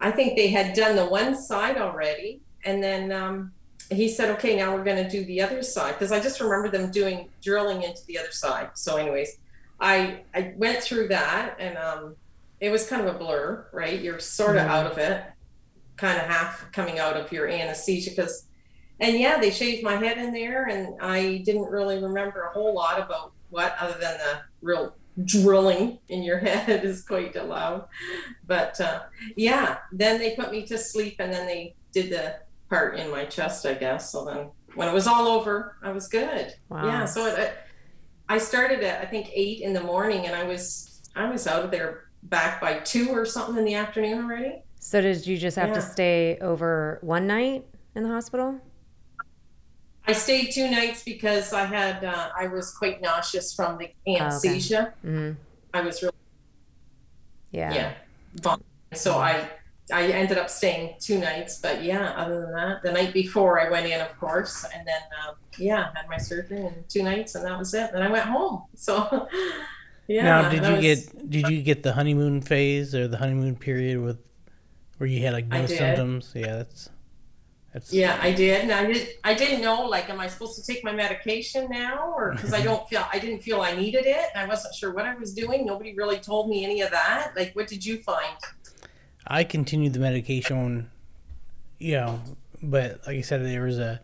I 0.02 0.12
think 0.12 0.36
they 0.38 0.48
had 0.48 0.76
done 0.76 0.96
the 0.96 1.06
one 1.06 1.36
side 1.36 1.78
already, 1.78 2.42
and 2.66 2.82
then. 2.84 3.12
Um, 3.12 3.52
he 3.92 4.10
said, 4.10 4.32
okay, 4.32 4.56
now 4.56 4.74
we're 4.76 4.84
going 4.84 5.04
to 5.04 5.08
do 5.08 5.24
the 5.26 5.40
other 5.40 5.62
side 5.62 5.94
because 5.94 6.12
I 6.12 6.20
just 6.20 6.42
remember 6.42 6.70
them 6.70 6.90
doing 6.90 7.30
drilling 7.44 7.84
into 7.84 8.04
the 8.08 8.18
other 8.18 8.32
side. 8.32 8.70
So, 8.74 8.98
anyways, 8.98 9.38
I 9.80 10.22
I 10.34 10.56
went 10.58 10.82
through 10.82 11.10
that 11.10 11.56
and 11.60 11.78
um, 11.78 12.16
it 12.60 12.72
was 12.72 12.88
kind 12.90 13.08
of 13.08 13.14
a 13.16 13.20
blur, 13.20 13.68
right? 13.72 14.02
You're 14.02 14.18
sort 14.18 14.58
of 14.58 14.64
Mhm. 14.64 14.70
out 14.70 14.92
of 14.92 14.98
it, 14.98 15.24
kind 15.98 16.18
of 16.20 16.26
half 16.26 16.72
coming 16.72 16.98
out 16.98 17.16
of 17.16 17.32
your 17.32 17.48
anesthesia 17.48 18.10
because, 18.10 18.48
and 19.00 19.20
yeah, 19.20 19.40
they 19.40 19.52
shaved 19.52 19.84
my 19.84 19.98
head 19.98 20.18
in 20.18 20.34
there 20.34 20.66
and 20.66 21.00
I 21.00 21.44
didn't 21.46 21.70
really 21.70 22.02
remember 22.02 22.42
a 22.46 22.54
whole 22.54 22.74
lot 22.74 23.00
about 23.00 23.34
what 23.50 23.76
other 23.80 23.98
than 24.00 24.18
the 24.18 24.42
real 24.62 24.96
drilling 25.24 26.00
in 26.10 26.24
your 26.24 26.38
head 26.40 26.84
is 26.84 27.04
quite 27.04 27.36
loud. 27.36 27.88
But 28.46 28.80
uh, 28.82 29.04
yeah, 29.36 29.78
then 29.92 30.20
they 30.20 30.36
put 30.36 30.52
me 30.52 30.66
to 30.68 30.78
sleep 30.78 31.16
and 31.20 31.32
then 31.32 31.48
they 31.48 31.76
did 31.94 32.10
the 32.10 32.40
part 32.70 32.98
in 32.98 33.10
my 33.10 33.26
chest, 33.26 33.66
I 33.66 33.74
guess. 33.74 34.12
So 34.12 34.26
then 34.26 34.50
when 34.76 34.88
it 34.88 34.94
was 34.94 35.08
all 35.08 35.28
over, 35.28 35.78
I 35.82 35.92
was 35.92 36.08
good. 36.08 36.54
Wow. 36.70 36.86
Yeah. 36.86 37.06
So 37.06 37.26
it, 37.26 37.40
it, 37.40 37.58
I 38.28 38.38
started 38.38 38.84
at 38.84 39.02
I 39.02 39.06
think 39.06 39.30
eight 39.34 39.62
in 39.62 39.74
the 39.74 39.82
morning, 39.82 40.26
and 40.26 40.36
I 40.36 40.44
was 40.44 41.02
I 41.16 41.30
was 41.30 41.48
out 41.48 41.64
of 41.64 41.72
there 41.72 42.10
back 42.24 42.60
by 42.60 42.80
two 42.80 43.10
or 43.10 43.26
something 43.26 43.58
in 43.58 43.66
the 43.66 43.76
afternoon 43.76 44.24
already. 44.26 44.64
So 44.80 45.02
did 45.02 45.26
you 45.26 45.38
just 45.38 45.58
have 45.58 45.74
to 45.74 45.82
stay 45.82 46.38
over 46.42 47.00
one 47.02 47.26
night 47.26 47.66
in 47.96 48.04
the 48.04 48.10
hospital? 48.10 48.60
I 50.08 50.14
stayed 50.14 50.52
two 50.52 50.70
nights 50.70 51.04
because 51.04 51.52
I 51.54 51.66
had 51.66 52.04
uh, 52.04 52.30
I 52.40 52.48
was 52.48 52.72
quite 52.72 53.02
nauseous 53.02 53.54
from 53.54 53.78
the 53.78 53.90
anesthesia. 54.08 54.94
hmm 55.02 55.32
I 55.74 55.82
was 55.82 56.02
really 56.02 56.14
Yeah. 57.52 57.74
yeah. 57.74 57.94
vomiting. 58.42 58.66
So 58.94 59.18
I 59.18 59.50
I 59.92 60.08
ended 60.08 60.38
up 60.38 60.50
staying 60.50 60.96
two 61.00 61.20
nights, 61.20 61.60
but 61.62 61.84
yeah. 61.84 62.14
Other 62.18 62.42
than 62.42 62.54
that, 62.54 62.82
the 62.84 62.92
night 62.92 63.14
before 63.14 63.60
I 63.60 63.70
went 63.70 63.86
in, 63.86 64.00
of 64.02 64.18
course, 64.20 64.66
and 64.74 64.88
then 64.88 65.02
um, 65.28 65.36
yeah, 65.60 65.92
had 65.96 66.08
my 66.10 66.18
surgery 66.18 66.62
in 66.62 66.74
two 66.88 67.04
nights, 67.04 67.36
and 67.36 67.46
that 67.46 67.58
was 67.58 67.74
it. 67.74 67.92
Then 67.94 68.02
I 68.02 68.10
went 68.10 68.26
home. 68.26 68.64
So 68.76 69.28
yeah. 70.08 70.24
now, 70.24 70.50
did 70.50 70.64
you 70.66 70.72
was- 70.72 70.82
get 70.82 71.30
did 71.30 71.48
you 71.50 71.62
get 71.62 71.84
the 71.84 71.94
honeymoon 71.94 72.42
phase 72.42 72.96
or 72.96 73.08
the 73.08 73.18
honeymoon 73.18 73.56
period 73.56 74.00
with 74.02 74.18
where 74.98 75.08
you 75.10 75.22
had 75.26 75.34
like 75.34 75.48
no 75.48 75.66
symptoms? 75.68 76.32
Yeah, 76.36 76.56
that's 76.58 76.90
that's 77.76 77.92
Yeah, 77.92 78.18
I 78.22 78.32
did. 78.32 78.62
And 78.62 78.72
I 78.72 78.86
did. 78.86 79.10
I 79.26 79.34
didn't 79.34 79.62
know. 79.62 79.82
Like, 79.86 80.10
am 80.10 80.22
I 80.22 80.28
supposed 80.28 80.56
to 80.56 80.66
take 80.66 80.82
my 80.82 80.94
medication 80.94 81.68
now, 81.70 82.14
or 82.16 82.32
because 82.32 82.54
I 82.54 82.60
mm-hmm. 82.60 82.68
don't 82.68 82.88
feel 82.88 83.06
I 83.12 83.20
didn't 83.20 83.42
feel 83.42 83.60
I 83.60 83.76
needed 83.76 84.06
it. 84.06 84.28
I 84.34 84.46
wasn't 84.46 84.74
sure 84.76 84.94
what 84.94 85.06
I 85.06 85.14
was 85.16 85.34
doing. 85.34 85.66
Nobody 85.66 85.94
really 85.94 86.18
told 86.18 86.50
me 86.50 86.64
any 86.64 86.80
of 86.80 86.92
that. 86.92 87.34
Like, 87.36 87.54
what 87.54 87.68
did 87.68 87.86
you 87.86 87.98
find? 87.98 88.38
I 89.28 89.44
continued 89.44 89.92
the 89.92 90.00
medication, 90.00 90.90
you 91.78 91.96
know, 91.96 92.22
but 92.64 93.02
like 93.06 93.18
I 93.18 93.22
said, 93.22 93.46
there 93.46 93.66
was 93.66 93.78
a 93.78 94.00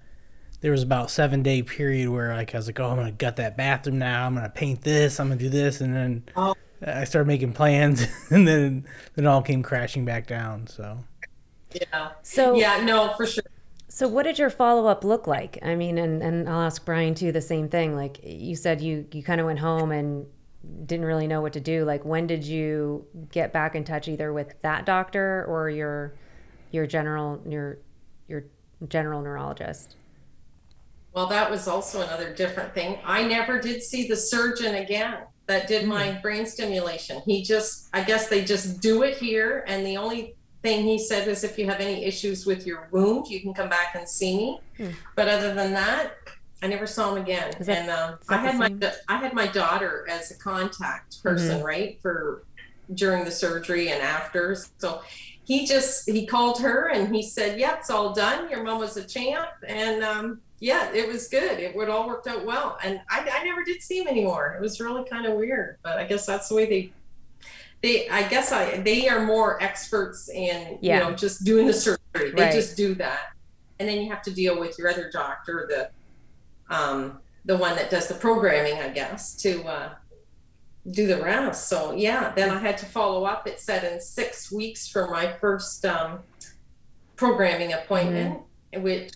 there 0.59 0.73
was 0.73 0.83
about 0.83 1.09
seven 1.09 1.41
day 1.41 1.63
period 1.63 2.09
where 2.09 2.35
like 2.35 2.53
I 2.53 2.57
was 2.57 2.67
like, 2.67 2.79
oh, 2.81 2.89
I'm 2.89 2.97
gonna 2.97 3.13
gut 3.13 3.37
that 3.37 3.55
bathroom 3.55 3.99
now. 3.99 4.25
I'm 4.25 4.35
gonna 4.35 4.49
paint 4.49 4.81
this. 4.81 5.17
I'm 5.17 5.29
gonna 5.29 5.39
do 5.39 5.49
this, 5.49 5.79
and 5.79 5.95
then 5.95 6.23
Oh. 6.35 6.55
I 6.85 7.05
started 7.05 7.27
making 7.27 7.53
plans, 7.53 8.05
and 8.31 8.45
then 8.45 8.85
then 9.15 9.23
it 9.23 9.27
all 9.27 9.41
came 9.41 9.63
crashing 9.63 10.03
back 10.03 10.27
down. 10.27 10.67
So 10.67 10.97
Yeah. 11.71 12.09
So 12.23 12.55
Yeah. 12.55 12.83
No, 12.83 13.13
for 13.15 13.25
sure. 13.25 13.45
So 13.93 14.07
what 14.07 14.23
did 14.23 14.39
your 14.39 14.49
follow 14.49 14.87
up 14.87 15.03
look 15.03 15.27
like? 15.27 15.59
I 15.61 15.75
mean, 15.75 15.97
and 15.97 16.23
and 16.23 16.47
I'll 16.47 16.61
ask 16.61 16.85
Brian 16.85 17.13
too 17.13 17.33
the 17.33 17.41
same 17.41 17.67
thing. 17.67 17.93
Like 17.93 18.21
you 18.23 18.55
said, 18.55 18.79
you 18.79 19.05
you 19.11 19.21
kind 19.21 19.41
of 19.41 19.45
went 19.45 19.59
home 19.59 19.91
and 19.91 20.25
didn't 20.85 21.05
really 21.05 21.27
know 21.27 21.41
what 21.41 21.51
to 21.53 21.59
do. 21.59 21.83
Like 21.83 22.05
when 22.05 22.25
did 22.25 22.45
you 22.45 23.05
get 23.31 23.51
back 23.51 23.75
in 23.75 23.83
touch 23.83 24.07
either 24.07 24.31
with 24.31 24.61
that 24.61 24.85
doctor 24.85 25.45
or 25.45 25.69
your 25.69 26.15
your 26.71 26.87
general 26.87 27.41
your 27.45 27.79
your 28.29 28.45
general 28.87 29.21
neurologist? 29.21 29.97
Well, 31.11 31.27
that 31.27 31.51
was 31.51 31.67
also 31.67 32.01
another 32.01 32.33
different 32.33 32.73
thing. 32.73 32.97
I 33.03 33.27
never 33.27 33.59
did 33.59 33.83
see 33.83 34.07
the 34.07 34.15
surgeon 34.15 34.75
again 34.75 35.17
that 35.47 35.67
did 35.67 35.83
hmm. 35.83 35.89
my 35.89 36.11
brain 36.21 36.45
stimulation. 36.45 37.21
He 37.25 37.43
just, 37.43 37.89
I 37.91 38.03
guess 38.03 38.29
they 38.29 38.45
just 38.45 38.79
do 38.79 39.03
it 39.03 39.17
here. 39.17 39.65
And 39.67 39.85
the 39.85 39.97
only 39.97 40.35
thing 40.63 40.83
he 40.85 40.97
said 40.99 41.27
was 41.27 41.43
if 41.43 41.57
you 41.57 41.65
have 41.67 41.79
any 41.79 42.05
issues 42.05 42.45
with 42.45 42.65
your 42.67 42.87
wound, 42.91 43.27
you 43.27 43.39
can 43.41 43.53
come 43.53 43.69
back 43.69 43.95
and 43.95 44.07
see 44.07 44.37
me. 44.37 44.59
Hmm. 44.77 44.89
But 45.15 45.27
other 45.27 45.53
than 45.53 45.73
that, 45.73 46.13
I 46.63 46.67
never 46.67 46.85
saw 46.85 47.15
him 47.15 47.21
again. 47.21 47.51
That- 47.59 47.69
and 47.69 47.89
um, 47.89 48.19
I 48.29 48.37
had 48.37 48.57
my 48.57 48.91
I 49.07 49.17
had 49.17 49.33
my 49.33 49.47
daughter 49.47 50.05
as 50.09 50.31
a 50.31 50.35
contact 50.35 51.21
person, 51.23 51.57
Mm-hmm. 51.57 51.65
right, 51.65 51.99
for 52.01 52.43
during 52.93 53.23
the 53.25 53.31
surgery 53.31 53.89
and 53.89 54.01
after. 54.01 54.55
So 54.77 55.01
he 55.43 55.65
just 55.65 56.09
he 56.09 56.25
called 56.27 56.59
her 56.61 56.89
and 56.89 57.13
he 57.15 57.23
said, 57.23 57.59
"Yep, 57.59 57.77
it's 57.79 57.89
all 57.89 58.13
done. 58.13 58.49
Your 58.49 58.63
mom 58.63 58.79
was 58.79 58.95
a 58.97 59.03
champ." 59.03 59.49
And 59.67 60.03
um, 60.03 60.41
yeah, 60.59 60.91
it 60.93 61.07
was 61.07 61.27
good. 61.27 61.59
It 61.59 61.75
would 61.75 61.89
all 61.89 62.07
worked 62.07 62.27
out 62.27 62.45
well. 62.45 62.77
And 62.83 63.01
I, 63.09 63.27
I 63.39 63.43
never 63.43 63.63
did 63.63 63.81
see 63.81 63.97
him 63.99 64.07
anymore. 64.07 64.53
It 64.55 64.61
was 64.61 64.79
really 64.79 65.03
kind 65.09 65.25
of 65.25 65.33
weird, 65.33 65.77
but 65.81 65.97
I 65.97 66.03
guess 66.03 66.25
that's 66.27 66.47
the 66.49 66.55
way 66.55 66.65
they. 66.67 66.91
They, 67.81 68.07
I 68.09 68.27
guess 68.27 68.51
I, 68.51 68.77
they 68.77 69.07
are 69.07 69.25
more 69.25 69.61
experts 69.61 70.29
in, 70.29 70.77
Yeah. 70.81 70.97
you 70.97 71.03
know, 71.03 71.15
just 71.15 71.43
doing 71.43 71.65
the 71.67 71.73
surgery. 71.73 71.97
They 72.13 72.43
Right. 72.43 72.53
just 72.53 72.77
do 72.77 72.93
that. 72.95 73.33
And 73.79 73.89
then 73.89 74.01
you 74.01 74.09
have 74.11 74.21
to 74.23 74.31
deal 74.31 74.59
with 74.59 74.77
your 74.77 74.89
other 74.89 75.09
doctor, 75.11 75.67
the, 75.67 76.75
um, 76.75 77.19
the 77.45 77.57
one 77.57 77.75
that 77.75 77.89
does 77.89 78.07
the 78.07 78.13
programming, 78.13 78.79
I 78.79 78.89
guess, 78.89 79.35
to, 79.41 79.63
uh, 79.63 79.89
do 80.91 81.07
the 81.07 81.21
rest. 81.21 81.67
So 81.69 81.93
yeah, 81.93 82.33
then 82.35 82.49
I 82.51 82.59
had 82.59 82.77
to 82.79 82.85
follow 82.85 83.25
up. 83.25 83.47
It 83.47 83.59
said 83.59 83.83
in 83.83 83.99
six 83.99 84.51
weeks 84.51 84.87
for 84.87 85.07
my 85.09 85.33
first, 85.33 85.83
um, 85.85 86.19
programming 87.15 87.73
appointment, 87.73 88.41
which 88.73 89.11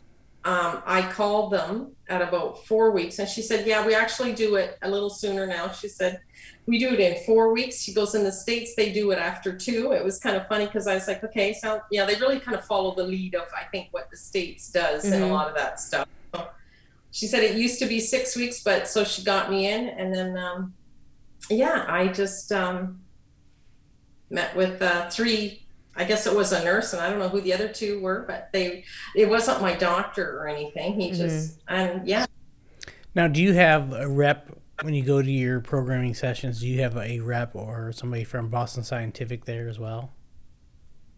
um, 0.45 0.83
I 0.85 1.11
called 1.11 1.51
them 1.51 1.95
at 2.07 2.21
about 2.21 2.65
four 2.67 2.91
weeks, 2.91 3.17
and 3.17 3.27
she 3.27 3.41
said, 3.41 3.65
"Yeah, 3.65 3.83
we 3.85 3.95
actually 3.95 4.33
do 4.33 4.55
it 4.57 4.77
a 4.83 4.89
little 4.89 5.09
sooner 5.09 5.47
now." 5.47 5.71
She 5.71 5.87
said, 5.87 6.21
"We 6.67 6.77
do 6.77 6.89
it 6.93 6.99
in 6.99 7.23
four 7.25 7.51
weeks." 7.51 7.81
She 7.81 7.95
goes, 7.95 8.13
"In 8.13 8.23
the 8.23 8.31
states, 8.31 8.75
they 8.75 8.91
do 8.91 9.09
it 9.09 9.17
after 9.17 9.57
two. 9.57 9.91
It 9.91 10.03
was 10.03 10.19
kind 10.19 10.35
of 10.35 10.47
funny 10.47 10.67
because 10.67 10.85
I 10.85 10.93
was 10.93 11.07
like, 11.07 11.23
"Okay, 11.23 11.51
so 11.53 11.81
yeah, 11.91 12.05
they 12.05 12.13
really 12.15 12.39
kind 12.39 12.55
of 12.55 12.63
follow 12.65 12.93
the 12.93 13.03
lead 13.03 13.33
of 13.33 13.47
I 13.59 13.63
think 13.71 13.87
what 13.89 14.11
the 14.11 14.17
states 14.17 14.69
does 14.69 15.03
and 15.05 15.15
a 15.23 15.27
Mhm. 15.27 15.31
lot 15.31 15.47
of 15.49 15.55
that 15.55 15.79
stuff." 15.79 16.07
So 16.35 16.47
she 17.09 17.25
said 17.25 17.43
it 17.43 17.57
used 17.57 17.79
to 17.79 17.87
be 17.87 17.99
six 17.99 18.35
weeks, 18.35 18.61
but 18.61 18.87
so 18.87 19.03
she 19.03 19.23
got 19.23 19.49
me 19.49 19.67
in, 19.67 19.89
and 19.89 20.13
then 20.13 20.37
um, 20.37 20.75
yeah, 21.49 21.85
I 21.87 22.09
just 22.09 22.51
um, 22.51 23.01
met 24.29 24.55
with 24.55 24.79
uh, 24.79 25.09
three 25.09 25.64
I 25.95 26.03
guess 26.03 26.27
it 26.27 26.35
was 26.35 26.51
a 26.51 26.63
nurse, 26.63 26.93
and 26.93 27.01
I 27.01 27.09
don't 27.09 27.19
know 27.19 27.29
who 27.29 27.41
the 27.41 27.53
other 27.53 27.69
two 27.69 28.01
were, 28.01 28.25
but 28.27 28.49
they, 28.51 28.83
it 29.15 29.29
wasn't 29.29 29.61
my 29.61 29.73
doctor 29.73 30.37
or 30.37 30.47
anything. 30.47 30.99
He 30.99 31.11
mm-hmm. 31.11 31.17
just, 31.17 31.61
and 31.67 32.07
yeah, 32.07 32.25
Now, 33.13 33.27
do 33.27 33.41
you 33.41 33.53
have 33.53 33.93
a 33.93 34.07
rep 34.07 34.49
when 34.81 34.93
you 34.93 35.03
go 35.03 35.21
to 35.21 35.31
your 35.31 35.61
programming 35.61 36.13
sessions? 36.13 36.59
Do 36.59 36.67
you 36.67 36.81
have 36.81 36.97
a 36.97 37.19
rep 37.21 37.55
or 37.55 37.91
somebody 37.93 38.23
from 38.23 38.49
Boston 38.49 38.83
Scientific 38.83 39.45
there 39.45 39.69
as 39.69 39.79
well? 39.79 40.11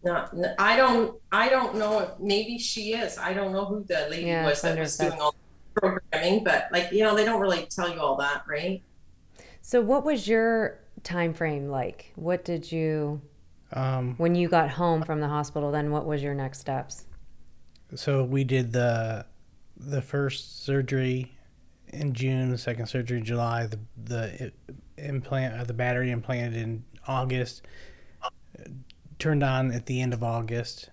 not, 0.04 0.34
I 0.58 0.76
don't, 0.76 1.16
I 1.32 1.48
don't 1.48 1.76
know 1.76 2.00
if 2.00 2.10
maybe 2.20 2.58
she 2.58 2.94
is. 2.94 3.18
I 3.18 3.32
don't 3.32 3.52
know 3.52 3.64
who 3.64 3.84
the 3.84 4.06
lady 4.10 4.26
Yeah, 4.26 4.44
was 4.44 4.62
that 4.62 4.78
was 4.78 4.96
doing 4.96 5.20
all 5.20 5.34
the 5.74 5.80
programming, 5.80 6.44
but 6.44 6.68
like, 6.72 6.92
you 6.92 7.02
know, 7.02 7.14
they 7.14 7.24
don't 7.24 7.40
really 7.40 7.66
tell 7.66 7.92
you 7.92 8.00
all 8.00 8.16
that, 8.16 8.44
right? 8.48 8.82
So, 9.60 9.80
what 9.80 10.04
was 10.04 10.28
your 10.28 10.78
time 11.02 11.34
frame 11.34 11.68
like? 11.68 12.12
What 12.14 12.44
did 12.44 12.70
you 12.70 13.20
Um, 13.72 14.14
when 14.16 14.34
you 14.34 14.48
got 14.48 14.70
home 14.70 15.02
from 15.02 15.20
the 15.20 15.28
hospital? 15.28 15.70
Then 15.70 15.90
what 15.90 16.06
was 16.06 16.22
your 16.22 16.34
next 16.34 16.58
steps? 16.60 17.04
so 17.94 18.22
we 18.22 18.44
did 18.44 18.72
the 18.72 19.24
the 19.76 20.02
first 20.02 20.64
surgery 20.64 21.32
in 21.88 22.12
June, 22.12 22.50
the 22.50 22.58
second 22.58 22.86
surgery 22.86 23.18
in 23.18 23.24
July, 23.24 23.66
the 23.66 23.78
the 24.02 24.52
implant, 24.98 25.58
uh, 25.58 25.64
the 25.64 25.72
battery 25.74 26.10
implanted 26.10 26.60
in 26.60 26.84
August, 27.06 27.62
uh, 28.22 28.28
turned 29.18 29.42
on 29.42 29.70
at 29.72 29.86
the 29.86 30.00
end 30.00 30.12
of 30.12 30.22
August. 30.22 30.90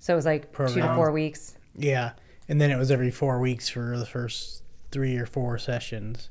So 0.00 0.12
it 0.14 0.16
was 0.16 0.26
like 0.26 0.52
two 0.56 0.66
to 0.80 0.94
four 0.94 1.12
weeks. 1.12 1.56
Yeah, 1.76 2.12
and 2.48 2.60
then 2.60 2.70
it 2.70 2.76
was 2.76 2.90
every 2.90 3.10
four 3.12 3.38
weeks 3.40 3.68
for 3.68 3.96
the 3.96 4.06
first 4.06 4.62
three 4.90 5.16
or 5.16 5.26
four 5.26 5.58
sessions, 5.58 6.28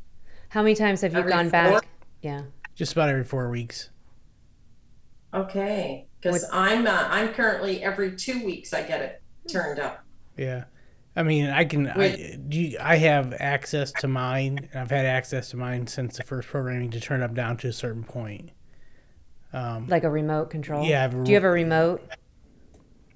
How 0.49 0.61
many 0.61 0.75
times 0.75 1.01
have 1.01 1.13
you 1.13 1.19
Every 1.19 1.31
gone 1.31 1.45
four? 1.45 1.51
back? 1.51 1.87
Yeah. 2.21 2.41
just 2.75 2.91
about 2.91 3.09
every 3.09 3.23
four 3.23 3.49
weeks. 3.49 3.89
Okay. 5.33 6.07
Cause 6.23 6.45
I'm, 6.51 6.85
uh, 6.87 7.07
I'm 7.09 7.29
currently 7.29 7.83
every 7.83 8.15
two 8.15 8.45
weeks 8.45 8.73
I 8.73 8.83
get 8.83 9.01
it 9.01 9.21
turned 9.49 9.79
up. 9.79 10.03
Yeah. 10.37 10.65
I 11.15 11.23
mean, 11.23 11.47
I 11.49 11.65
can. 11.65 11.87
I, 11.89 12.37
do 12.47 12.57
you, 12.59 12.77
I 12.79 12.95
have 12.95 13.33
access 13.37 13.91
to 13.99 14.07
mine, 14.07 14.69
and 14.71 14.81
I've 14.81 14.91
had 14.91 15.05
access 15.05 15.49
to 15.49 15.57
mine 15.57 15.87
since 15.87 16.15
the 16.15 16.23
first 16.23 16.47
programming 16.47 16.89
to 16.91 17.01
turn 17.01 17.21
up 17.21 17.33
down 17.33 17.57
to 17.57 17.67
a 17.67 17.73
certain 17.73 18.03
point. 18.05 18.51
Um, 19.51 19.87
Like 19.87 20.05
a 20.05 20.09
remote 20.09 20.49
control? 20.51 20.85
Yeah, 20.85 20.99
I 20.99 21.01
have 21.01 21.13
a 21.13 21.23
Do 21.23 21.29
you 21.31 21.35
have 21.35 21.43
a 21.43 21.49
remote? 21.49 22.01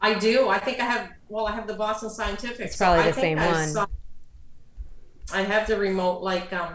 I 0.02 0.16
do. 0.16 0.50
I 0.50 0.60
think 0.60 0.82
I 0.82 0.86
have. 0.86 1.10
Well, 1.30 1.48
I 1.48 1.54
have 1.56 1.68
the 1.68 1.74
Boston 1.76 2.10
Scientific. 2.10 2.60
It's 2.66 2.76
probably 2.76 3.04
I 3.04 3.08
the 3.08 3.14
think 3.14 3.24
same 3.24 3.40
I 3.40 3.52
one. 3.52 3.68
saw- 3.70 3.88
I 5.34 5.42
have 5.44 5.66
the 5.66 5.78
remote, 5.78 6.22
like 6.22 6.52
um, 6.52 6.74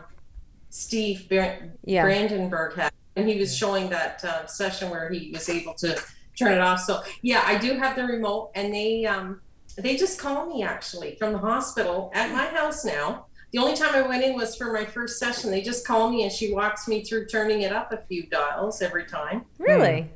Steve 0.71 1.29
Bar- 1.29 1.69
Yeah. 1.85 2.03
Brandenburg 2.03 2.77
had, 2.77 2.93
and 3.21 3.29
he 3.29 3.39
was 3.39 3.57
showing 3.57 3.91
that 3.91 4.25
uh, 4.25 4.47
session 4.47 4.91
where 4.91 5.09
he 5.11 5.31
was 5.33 5.49
able 5.49 5.75
to 5.75 6.01
turn 6.39 6.53
it 6.53 6.61
off. 6.61 6.81
So 6.81 7.03
yeah, 7.23 7.43
I 7.45 7.59
do 7.59 7.75
have 7.75 7.97
the 7.97 8.05
remote, 8.05 8.51
and 8.55 8.73
they 8.73 9.07
um, 9.07 9.41
they 9.77 9.97
just 9.97 10.19
call 10.19 10.47
me 10.47 10.63
actually 10.63 11.17
from 11.17 11.33
the 11.33 11.39
hospital 11.39 12.11
at 12.15 12.33
my 12.33 12.47
house 12.47 12.85
now. 12.85 13.27
The 13.53 13.59
only 13.59 13.75
time 13.75 13.95
I 13.95 14.03
went 14.03 14.23
in 14.23 14.35
was 14.37 14.55
for 14.55 14.73
my 14.73 14.85
first 14.85 15.19
session. 15.19 15.51
They 15.51 15.61
just 15.61 15.87
call 15.87 16.11
me, 16.11 16.23
and 16.23 16.33
she 16.33 16.53
walks 16.53 16.87
me 16.87 17.03
through 17.03 17.27
turning 17.27 17.63
it 17.63 17.73
up 17.73 17.93
a 17.93 17.99
few 17.99 18.27
dials 18.27 18.81
every 18.81 19.07
time. 19.07 19.45
Really? 19.59 20.09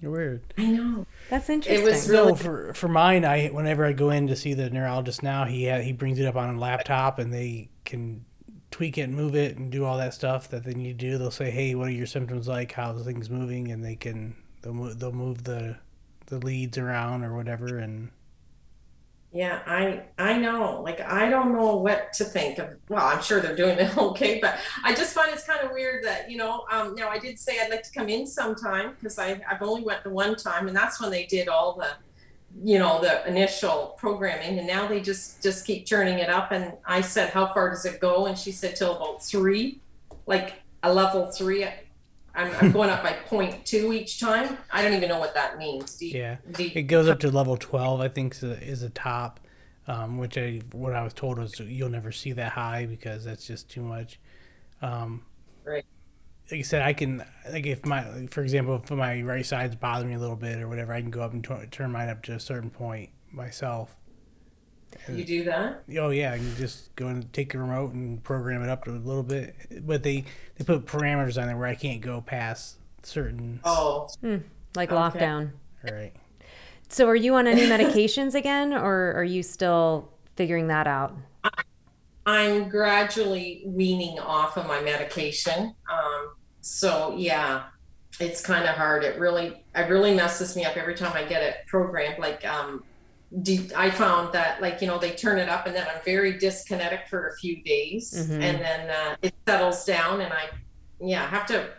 You're 0.00 0.12
weird. 0.12 0.54
I 0.56 0.64
know. 0.66 1.06
That's 1.28 1.50
interesting. 1.50 1.86
It 1.86 1.90
was 1.90 2.08
No, 2.08 2.34
for 2.34 2.72
for 2.72 2.88
mine, 2.88 3.24
I 3.24 3.48
whenever 3.48 3.84
I 3.84 3.92
go 3.92 4.10
in 4.10 4.28
to 4.28 4.36
see 4.36 4.54
the 4.54 4.70
neurologist 4.70 5.22
now, 5.22 5.44
he 5.44 5.68
ha 5.68 5.78
he 5.78 5.92
brings 5.92 6.18
it 6.18 6.26
up 6.26 6.36
on 6.36 6.56
a 6.56 6.58
laptop, 6.58 7.18
and 7.18 7.32
they 7.32 7.68
can 7.84 8.24
tweak 8.80 8.96
it 8.96 9.02
and 9.02 9.14
move 9.14 9.36
it 9.36 9.58
and 9.58 9.70
do 9.70 9.84
all 9.84 9.98
that 9.98 10.14
stuff 10.14 10.48
that 10.48 10.64
they 10.64 10.72
need 10.72 10.98
to 10.98 11.10
do. 11.10 11.18
They'll 11.18 11.30
say, 11.30 11.50
"Hey, 11.50 11.74
what 11.74 11.88
are 11.88 11.92
your 11.92 12.06
symptoms 12.06 12.48
like? 12.48 12.72
How 12.72 12.94
the 12.94 13.04
thing's 13.04 13.28
moving?" 13.28 13.70
And 13.70 13.84
they 13.84 13.94
can 13.94 14.34
they'll 14.62 14.72
move, 14.72 14.98
they'll 14.98 15.12
move 15.12 15.44
the 15.44 15.76
the 16.28 16.38
leads 16.38 16.78
around 16.78 17.22
or 17.22 17.36
whatever, 17.36 17.76
and 17.76 18.10
Yeah, 19.32 19.60
I 19.66 20.04
I 20.18 20.38
know. 20.38 20.80
Like 20.80 20.98
I 21.02 21.28
don't 21.28 21.52
know 21.52 21.76
what 21.76 22.14
to 22.14 22.24
think 22.24 22.58
of. 22.58 22.70
Well, 22.88 23.06
I'm 23.06 23.22
sure 23.22 23.42
they're 23.42 23.54
doing 23.54 23.78
it 23.78 23.94
okay, 23.98 24.38
but 24.40 24.58
I 24.82 24.94
just 24.94 25.14
find 25.14 25.30
it's 25.30 25.44
kind 25.44 25.60
of 25.60 25.72
weird 25.72 26.02
that 26.04 26.30
you 26.30 26.38
know. 26.38 26.64
Um, 26.72 26.94
now 26.94 27.10
I 27.10 27.18
did 27.18 27.38
say 27.38 27.60
I'd 27.60 27.68
like 27.68 27.82
to 27.82 27.92
come 27.92 28.08
in 28.08 28.26
sometime 28.26 28.94
because 28.94 29.18
I 29.18 29.42
I've 29.46 29.60
only 29.60 29.82
went 29.82 30.04
the 30.04 30.10
one 30.10 30.36
time, 30.36 30.68
and 30.68 30.74
that's 30.76 30.98
when 31.02 31.10
they 31.10 31.26
did 31.26 31.48
all 31.48 31.76
the, 31.76 31.90
you 32.62 32.78
know, 32.78 33.00
the 33.00 33.26
initial 33.28 33.94
programming, 33.98 34.58
and 34.58 34.66
now 34.66 34.86
they 34.86 35.00
just 35.00 35.42
just 35.42 35.66
keep 35.66 35.86
turning 35.86 36.18
it 36.18 36.28
up. 36.28 36.50
And 36.52 36.72
I 36.84 37.00
said, 37.00 37.30
how 37.30 37.52
far 37.52 37.70
does 37.70 37.84
it 37.84 38.00
go? 38.00 38.26
And 38.26 38.36
she 38.38 38.52
said 38.52 38.76
till 38.76 38.96
about 38.96 39.22
three, 39.22 39.80
like 40.26 40.54
a 40.82 40.92
level 40.92 41.30
three. 41.30 41.64
I'm, 42.34 42.52
I'm 42.60 42.72
going 42.78 42.90
up 42.90 43.02
by 43.02 43.12
point 43.12 43.64
two 43.66 43.92
each 43.92 44.20
time. 44.20 44.56
I 44.72 44.82
don't 44.82 44.94
even 44.94 45.08
know 45.08 45.18
what 45.18 45.34
that 45.34 45.58
means. 45.58 46.00
You- 46.02 46.18
yeah. 46.18 46.36
It 46.58 46.82
goes 46.84 47.08
up 47.08 47.20
to 47.20 47.30
level 47.30 47.56
twelve, 47.56 48.00
I 48.00 48.08
think, 48.08 48.36
is 48.42 48.82
a 48.82 48.90
top. 48.90 49.40
Um, 49.86 50.18
which 50.18 50.38
I 50.38 50.60
what 50.72 50.94
I 50.94 51.02
was 51.02 51.12
told 51.14 51.38
was 51.38 51.58
you'll 51.58 51.88
never 51.88 52.12
see 52.12 52.32
that 52.32 52.52
high 52.52 52.86
because 52.86 53.24
that's 53.24 53.46
just 53.46 53.68
too 53.68 53.82
much. 53.82 54.20
Um, 54.82 55.22
Right. 55.64 55.84
Like 56.50 56.60
I 56.60 56.62
said, 56.62 56.82
I 56.82 56.92
can 56.92 57.24
like 57.50 57.66
if 57.66 57.84
my 57.86 58.26
for 58.30 58.42
example 58.42 58.80
if 58.82 58.90
my 58.90 59.22
right 59.22 59.46
side's 59.46 59.76
bothering 59.76 60.08
me 60.10 60.14
a 60.16 60.18
little 60.18 60.36
bit 60.36 60.60
or 60.60 60.68
whatever, 60.68 60.92
I 60.92 61.00
can 61.00 61.10
go 61.10 61.22
up 61.22 61.32
and 61.32 61.44
t- 61.44 61.54
turn 61.70 61.92
mine 61.92 62.08
up 62.08 62.22
to 62.24 62.32
a 62.34 62.40
certain 62.40 62.70
point 62.70 63.10
myself. 63.30 63.94
you 65.08 65.24
do 65.24 65.44
that? 65.44 65.84
Oh 65.98 66.10
yeah, 66.10 66.32
I 66.32 66.38
can 66.38 66.56
just 66.56 66.94
go 66.96 67.06
and 67.06 67.32
take 67.32 67.54
a 67.54 67.58
remote 67.58 67.92
and 67.92 68.22
program 68.24 68.62
it 68.64 68.68
up 68.68 68.84
to 68.84 68.90
a 68.90 68.92
little 68.92 69.22
bit. 69.22 69.54
But 69.86 70.02
they 70.02 70.24
they 70.56 70.64
put 70.64 70.86
parameters 70.86 71.40
on 71.40 71.46
there 71.46 71.56
where 71.56 71.68
I 71.68 71.76
can't 71.76 72.00
go 72.00 72.20
past 72.20 72.78
certain. 73.04 73.60
Oh, 73.64 74.08
like 74.74 74.90
Okay. 74.90 74.96
lockdown. 75.20 75.50
Right. 75.84 76.12
So 76.88 77.06
are 77.08 77.14
you 77.16 77.36
on 77.36 77.46
any 77.46 77.62
medications 77.68 78.34
again, 78.34 78.74
or 78.74 79.12
are 79.14 79.22
you 79.24 79.44
still 79.44 80.10
figuring 80.34 80.66
that 80.66 80.88
out? 80.88 81.14
I'm 82.26 82.68
gradually 82.68 83.62
weaning 83.64 84.18
off 84.18 84.56
of 84.58 84.66
my 84.66 84.80
medication. 84.82 85.74
Um, 85.90 86.19
so 86.60 87.14
yeah, 87.16 87.64
it's 88.18 88.40
kind 88.42 88.64
of 88.68 88.74
hard. 88.76 89.04
It 89.04 89.18
really, 89.18 89.64
it 89.74 89.88
really 89.88 90.14
messes 90.14 90.56
me 90.56 90.64
up 90.64 90.76
every 90.76 90.94
time 90.94 91.12
I 91.14 91.24
get 91.24 91.42
it 91.42 91.56
programmed. 91.66 92.18
Like, 92.18 92.44
um, 92.46 92.84
I 93.76 93.90
found 93.90 94.32
that 94.34 94.60
like, 94.60 94.80
you 94.80 94.88
know, 94.88 94.98
they 94.98 95.12
turn 95.12 95.38
it 95.38 95.48
up 95.48 95.66
and 95.66 95.74
then 95.74 95.86
I'm 95.86 96.02
very 96.04 96.34
dyskinetic 96.34 97.06
for 97.08 97.28
a 97.28 97.36
few 97.36 97.62
days 97.62 98.12
Mhm. 98.12 98.42
and 98.42 98.60
then, 98.60 98.90
uh, 98.90 99.16
it 99.22 99.32
settles 99.48 99.84
down 99.84 100.20
and 100.20 100.32
I, 100.32 100.48
yeah, 101.00 101.22
I 101.22 101.26
have 101.28 101.46
to, 101.46 101.70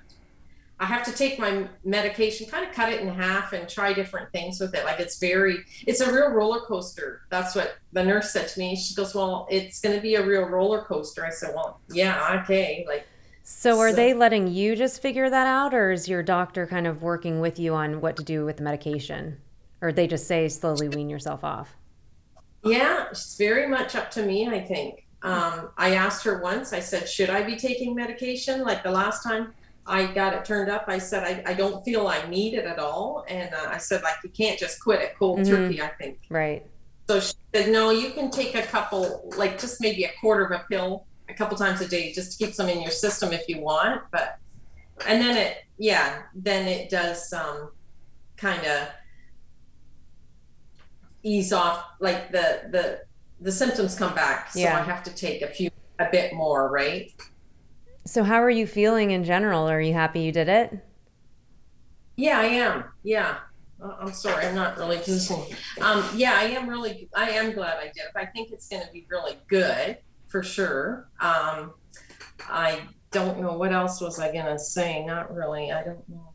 I 0.80 0.86
have 0.86 1.04
to 1.04 1.12
take 1.12 1.38
my 1.38 1.68
medication, 1.84 2.48
kind 2.50 2.66
of 2.66 2.74
cut 2.74 2.92
it 2.92 3.02
in 3.02 3.10
half 3.14 3.54
and 3.54 3.70
try 3.70 3.94
different 3.94 4.32
things 4.32 4.60
with 4.60 4.74
it. 4.74 4.84
Like 4.86 5.00
it's 5.00 5.20
very, 5.20 5.60
it's 5.86 6.00
a 6.02 6.12
real 6.12 6.30
roller 6.30 6.62
coaster. 6.62 7.22
That's 7.30 7.54
what 7.54 7.76
the 7.94 8.04
nurse 8.04 8.32
said 8.32 8.48
to 8.48 8.60
me. 8.60 8.76
She 8.76 8.96
goes, 8.96 9.14
Well, 9.14 9.46
it's 9.52 9.80
going 9.80 9.96
to 9.96 10.02
be 10.02 10.16
a 10.16 10.26
real 10.26 10.46
roller 10.46 10.82
coaster. 10.86 11.24
I 11.24 11.30
said, 11.30 11.52
Well, 11.54 11.82
yeah, 11.92 12.42
okay. 12.42 12.84
Like, 12.88 13.06
So 13.44 13.80
are 13.80 13.90
So- 13.90 13.96
they 13.96 14.14
letting 14.14 14.48
you 14.48 14.76
just 14.76 15.02
figure 15.02 15.30
that 15.30 15.48
out, 15.48 15.74
or 15.74 15.92
is 15.92 16.08
your 16.08 16.24
doctor 16.24 16.66
kind 16.68 16.88
of 16.88 17.02
working 17.02 17.40
with 17.40 17.60
you 17.60 17.74
on 17.74 18.02
what 18.02 18.16
to 18.18 18.24
do 18.24 18.46
with 18.46 18.58
the 18.58 18.64
medication, 18.64 19.38
or 19.82 19.92
they 19.92 20.08
just 20.08 20.28
say 20.28 20.48
slowly 20.48 20.88
wean 20.90 21.10
yourself 21.10 21.44
off? 21.44 21.76
yeah, 22.64 23.08
it's 23.10 23.36
very 23.38 23.68
much 23.68 23.96
up 23.96 24.12
to 24.12 24.24
me, 24.24 24.48
I 24.48 24.60
think. 24.60 25.08
Um, 25.24 25.70
I 25.80 25.96
asked 25.96 26.24
her 26.26 26.42
once, 26.44 26.74
I 26.74 26.80
said, 26.80 27.10
Should 27.10 27.32
I 27.32 27.42
be 27.42 27.56
taking 27.56 27.96
medication? 27.96 28.62
Like 28.62 28.84
the 28.84 28.92
last 28.92 29.24
time 29.24 29.54
I 29.88 30.06
got 30.06 30.34
it 30.36 30.46
turned 30.46 30.70
up, 30.70 30.86
I 30.88 31.00
said, 31.00 31.24
I, 31.24 31.52
I 31.52 31.54
don't 31.56 31.84
feel 31.84 32.08
I 32.08 32.24
need 32.28 32.54
it 32.54 32.66
at 32.66 32.78
all. 32.78 33.26
And 33.28 33.52
uh, 33.54 33.68
I 33.70 33.78
said, 33.80 34.04
like, 34.04 34.16
you 34.24 34.30
can't 34.30 34.60
just 34.60 34.80
quit 34.80 35.02
it 35.02 35.16
cold 35.18 35.40
Mhm. 35.40 35.48
turkey, 35.48 35.82
I 35.82 35.88
think. 35.88 36.20
Right. 36.30 36.64
So 37.10 37.20
she 37.20 37.34
said, 37.54 37.72
no, 37.72 37.90
you 37.90 38.12
can 38.12 38.30
take 38.30 38.54
a 38.54 38.62
couple, 38.62 39.28
like 39.38 39.60
just 39.60 39.82
maybe 39.82 40.04
a 40.04 40.12
quarter 40.22 40.46
of 40.46 40.52
a 40.52 40.64
pill 40.70 41.06
a 41.32 41.34
couple 41.36 41.58
times 41.58 41.82
a 41.82 41.88
day 41.88 42.12
just 42.12 42.38
to 42.38 42.46
keep 42.46 42.54
some 42.54 42.70
in 42.70 42.82
your 42.82 42.92
system 42.92 43.32
if 43.34 43.48
you 43.48 43.62
want. 43.62 44.02
But, 44.12 44.38
and 45.08 45.22
then 45.22 45.38
it, 45.38 45.58
yeah, 45.78 46.24
then 46.36 46.68
it 46.68 46.90
does 46.90 47.32
um, 47.34 47.72
kind 48.38 48.66
of 48.66 48.88
ease 51.24 51.54
off, 51.54 51.86
like 52.00 52.32
the, 52.32 52.64
the, 52.72 53.02
the 53.40 53.52
symptoms 53.52 53.96
come 53.96 54.14
back. 54.14 54.52
So 54.52 54.60
Yeah. 54.60 54.78
I 54.78 54.84
have 54.84 55.04
to 55.04 55.12
take 55.12 55.42
a 55.42 55.48
few, 55.48 55.70
a 56.00 56.08
bit 56.12 56.34
more, 56.34 56.70
right? 56.70 57.12
So 58.06 58.24
how 58.24 58.42
are 58.42 58.50
you 58.50 58.68
feeling 58.68 59.12
in 59.12 59.24
general? 59.24 59.70
Are 59.70 59.82
you 59.82 59.94
happy 59.94 60.22
you 60.22 60.32
did 60.32 60.50
it? 60.50 60.78
Yeah, 62.18 62.40
I 62.40 62.46
am. 62.46 62.84
Yeah. 63.04 63.38
Uh, 63.82 63.96
I'm 64.00 64.12
sorry, 64.14 64.46
I'm 64.46 64.56
not 64.56 64.78
really 64.78 64.98
listening. 65.08 65.56
Um, 65.80 66.04
yeah, 66.16 66.34
I 66.36 66.44
am 66.44 66.68
really, 66.70 67.10
I 67.16 67.32
am 67.32 67.54
glad 67.54 67.78
I 67.78 67.86
did. 67.86 68.04
I 68.16 68.26
think 68.26 68.52
it's 68.52 68.68
going 68.68 68.84
to 68.84 68.92
be 68.92 69.08
really 69.10 69.38
good 69.48 69.98
for 70.32 70.42
sure. 70.44 71.10
Um, 71.20 71.74
I 72.48 72.82
don't 73.12 73.40
know 73.42 73.54
what 73.58 73.72
else 73.74 74.02
was 74.02 74.20
I 74.20 74.32
going 74.32 74.46
to 74.46 74.58
say. 74.58 75.06
Not 75.06 75.34
really. 75.34 75.72
I 75.72 75.84
don't 75.84 76.08
know. 76.10 76.34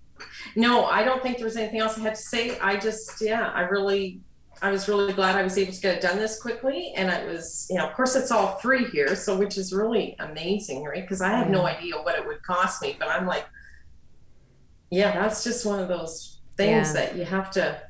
No, 0.54 0.84
I 0.86 1.02
don't 1.02 1.22
think 1.22 1.36
there 1.36 1.44
was 1.46 1.56
anything 1.56 1.80
else 1.80 1.98
I 1.98 2.02
had 2.02 2.14
to 2.14 2.20
say. 2.20 2.58
I 2.60 2.76
just, 2.76 3.20
yeah, 3.20 3.50
I 3.54 3.62
really, 3.62 4.20
I 4.62 4.70
was 4.70 4.88
really 4.88 5.12
glad 5.12 5.36
I 5.36 5.42
was 5.42 5.58
able 5.58 5.72
to 5.72 5.80
get 5.80 5.96
it 5.96 6.00
done 6.02 6.16
this 6.16 6.40
quickly. 6.40 6.92
And 6.96 7.10
it 7.10 7.26
was, 7.26 7.66
you 7.70 7.76
know, 7.76 7.86
of 7.86 7.94
course, 7.94 8.16
it's 8.16 8.30
all 8.30 8.56
free 8.58 8.84
here, 8.86 9.14
so 9.16 9.36
which 9.36 9.58
is 9.58 9.72
really 9.72 10.16
amazing, 10.18 10.84
right? 10.84 11.02
Because 11.02 11.20
I 11.20 11.28
had 11.28 11.50
no 11.50 11.66
idea 11.66 11.96
what 11.96 12.18
it 12.18 12.26
would 12.26 12.42
cost 12.42 12.80
me, 12.80 12.96
but 12.98 13.08
I'm 13.08 13.26
like, 13.26 13.46
yeah, 14.90 15.12
that's 15.12 15.42
just 15.44 15.66
one 15.66 15.80
of 15.80 15.88
those 15.88 16.40
things 16.56 16.88
Yeah. 16.88 17.00
that 17.00 17.16
you 17.16 17.24
have 17.24 17.50
to. 17.52 17.82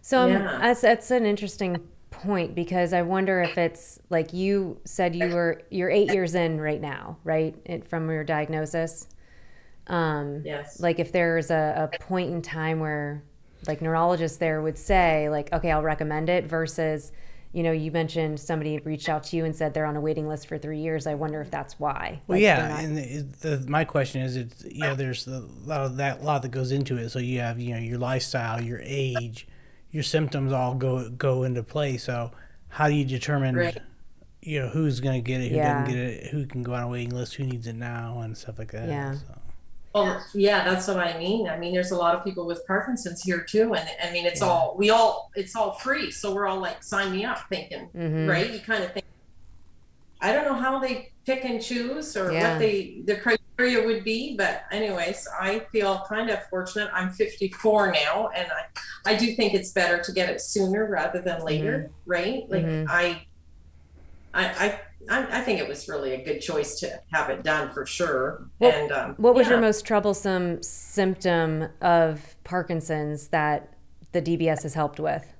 So 0.00 0.20
um, 0.20 0.32
that's 0.32 0.80
that's 0.80 1.10
an 1.10 1.26
interesting 1.26 1.80
point 2.22 2.54
because 2.54 2.92
I 2.92 3.02
wonder 3.02 3.42
if 3.42 3.58
it's 3.58 3.98
like 4.10 4.32
you 4.32 4.80
said 4.84 5.14
you 5.16 5.30
were 5.30 5.62
you're 5.70 5.90
eight 5.90 6.08
years 6.08 6.34
in 6.34 6.60
right 6.60 6.80
now, 6.80 7.18
right? 7.24 7.54
It, 7.64 7.86
from 7.88 8.08
your 8.10 8.24
diagnosis. 8.24 9.08
Um, 9.88 10.42
Yes. 10.44 10.80
like 10.80 10.98
if 10.98 11.12
there's 11.12 11.50
a, 11.50 11.90
a 11.94 11.98
point 11.98 12.30
in 12.32 12.42
time 12.42 12.80
where 12.80 13.22
like 13.68 13.80
neurologists 13.80 14.38
there 14.38 14.60
would 14.60 14.76
say 14.78 15.28
like 15.30 15.52
okay 15.52 15.70
i'll 15.72 15.82
recommend 15.82 16.28
it 16.28 16.44
versus 16.46 17.10
you 17.52 17.62
know 17.62 17.72
you 17.72 17.90
mentioned 17.90 18.38
somebody 18.38 18.78
reached 18.80 19.08
out 19.08 19.24
to 19.24 19.36
you 19.36 19.44
and 19.44 19.56
said 19.56 19.72
they're 19.74 19.86
on 19.86 19.96
a 19.96 20.00
waiting 20.00 20.28
list 20.28 20.46
for 20.46 20.58
three 20.58 20.78
years 20.80 21.06
i 21.06 21.14
wonder 21.14 21.40
if 21.40 21.50
that's 21.50 21.78
why 21.80 22.20
Well, 22.26 22.36
Like, 22.36 22.42
yeah, 22.42 22.68
not- 22.68 22.84
and 22.84 22.96
the, 22.98 23.56
the, 23.56 23.70
my 23.70 23.84
question 23.84 24.22
is, 24.22 24.36
it's 24.36 24.64
you 24.64 24.82
know, 24.88 24.94
there's 24.94 25.26
a 25.26 25.40
lot 25.64 25.80
of 25.80 25.96
that 25.96 26.22
lot 26.22 26.42
that 26.42 26.50
goes 26.50 26.70
into 26.72 26.96
it. 26.98 27.08
So 27.10 27.18
you 27.18 27.40
have 27.40 27.58
you 27.58 27.74
know 27.74 27.80
your 27.80 27.98
lifestyle, 27.98 28.60
your 28.60 28.80
age, 28.84 29.46
your 29.96 30.02
symptoms 30.02 30.52
all 30.52 30.74
go 30.74 31.08
go 31.08 31.44
into 31.44 31.62
play. 31.62 31.96
So 31.96 32.30
how 32.68 32.86
do 32.88 32.94
you 32.94 33.04
determine, 33.06 33.56
Right. 33.56 33.78
you 34.42 34.60
know, 34.60 34.68
who's 34.68 35.00
going 35.00 35.14
to 35.22 35.26
get 35.26 35.40
it, 35.40 35.48
who 35.50 35.56
Yeah. 35.56 35.80
doesn't 35.80 35.94
get 35.94 36.04
it, 36.04 36.26
who 36.30 36.44
can 36.46 36.62
go 36.62 36.74
on 36.74 36.82
a 36.82 36.88
waiting 36.88 37.14
list, 37.14 37.34
who 37.36 37.44
needs 37.44 37.66
it 37.66 37.76
now, 37.76 38.20
and 38.20 38.36
stuff 38.36 38.58
like 38.58 38.72
that. 38.72 38.88
Yeah. 38.90 39.14
So. 39.14 39.38
Well, 39.94 40.22
yeah, 40.34 40.62
that's 40.64 40.86
what 40.86 40.98
I 40.98 41.18
mean. 41.18 41.48
I 41.48 41.56
mean, 41.58 41.72
there's 41.72 41.90
a 41.92 41.96
lot 41.96 42.14
of 42.14 42.22
people 42.22 42.44
with 42.46 42.66
Parkinson's 42.66 43.22
here 43.22 43.40
too, 43.40 43.72
and 43.74 43.88
I 44.04 44.12
mean, 44.12 44.26
it's 44.26 44.42
all 44.42 44.74
we 44.76 44.90
all 44.90 45.30
it's 45.34 45.56
all 45.56 45.72
free, 45.72 46.10
so 46.10 46.34
we're 46.34 46.46
all 46.46 46.60
like, 46.60 46.82
sign 46.84 47.10
me 47.12 47.24
up, 47.24 47.38
thinking, 47.48 47.88
Mhm. 47.96 48.28
right? 48.28 48.52
You 48.52 48.60
kind 48.60 48.84
of 48.84 48.92
think. 48.92 49.06
I 50.20 50.32
don't 50.34 50.44
know 50.44 50.54
how 50.66 50.78
they 50.78 51.12
pick 51.24 51.44
and 51.46 51.62
choose 51.62 52.14
or 52.16 52.30
Yeah. 52.30 52.52
what 52.52 52.58
they 52.58 53.00
the 53.06 53.14
criteria 53.16 53.38
would 53.58 54.04
be, 54.04 54.36
but 54.36 54.64
anyways, 54.70 55.26
I 55.40 55.60
feel 55.72 56.04
kind 56.08 56.30
of 56.30 56.44
fortunate. 56.48 56.90
I'm 56.92 57.10
54 57.10 57.92
now, 57.92 58.28
and 58.34 58.46
I 58.50 59.10
I 59.12 59.16
do 59.16 59.34
think 59.34 59.54
it's 59.54 59.72
better 59.72 60.02
to 60.02 60.12
get 60.12 60.28
it 60.28 60.40
sooner 60.40 60.86
rather 60.90 61.20
than 61.20 61.42
later, 61.44 61.90
right? 62.06 62.44
Like 62.48 62.64
Mhm. 62.64 62.86
I. 62.88 63.22
I, 64.34 64.78
I 65.08 65.38
I 65.38 65.40
think 65.40 65.60
it 65.60 65.66
was 65.68 65.88
really 65.88 66.12
a 66.12 66.22
good 66.22 66.40
choice 66.40 66.78
to 66.80 67.00
have 67.12 67.30
it 67.30 67.42
done 67.42 67.70
for 67.72 67.86
sure. 67.86 68.44
What- 68.58 68.74
and 68.74 68.92
um, 68.92 69.14
what 69.16 69.34
was 69.34 69.48
your 69.48 69.60
most 69.60 69.86
troublesome 69.86 70.62
symptom 70.62 71.68
of 71.80 72.36
parkinson's 72.44 73.28
that 73.28 73.72
the 74.12 74.20
dbs 74.20 74.62
has 74.62 74.74
helped 74.74 75.00
with 75.00 75.32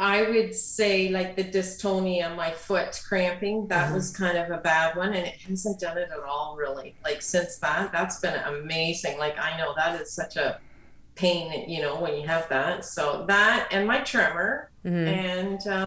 I 0.00 0.22
would 0.22 0.54
say 0.54 1.10
like 1.10 1.36
the 1.36 1.44
dystonia, 1.44 2.34
my 2.34 2.50
foot 2.52 3.00
cramping, 3.06 3.68
that 3.68 3.90
Mhm. 3.90 3.94
was 3.94 4.10
kind 4.16 4.36
of 4.38 4.50
a 4.50 4.56
bad 4.56 4.96
one. 4.96 5.08
And 5.14 5.26
it 5.26 5.34
hasn't 5.46 5.78
done 5.78 5.98
it 5.98 6.08
at 6.10 6.20
all 6.20 6.56
really. 6.58 6.96
Like 7.04 7.20
since 7.20 7.58
that, 7.58 7.92
that's 7.92 8.18
been 8.18 8.34
amazing. 8.34 9.18
Like 9.18 9.38
I 9.38 9.58
know 9.58 9.74
that 9.76 10.00
is 10.00 10.10
such 10.12 10.36
a 10.36 10.58
pain, 11.16 11.68
you 11.68 11.82
know, 11.82 12.00
when 12.00 12.14
you 12.18 12.26
have 12.26 12.48
that. 12.48 12.84
So 12.86 13.26
that 13.28 13.68
and 13.70 13.86
my 13.86 13.98
tremor 14.00 14.70
Mhm. 14.86 15.06
and 15.06 15.66
um, 15.68 15.86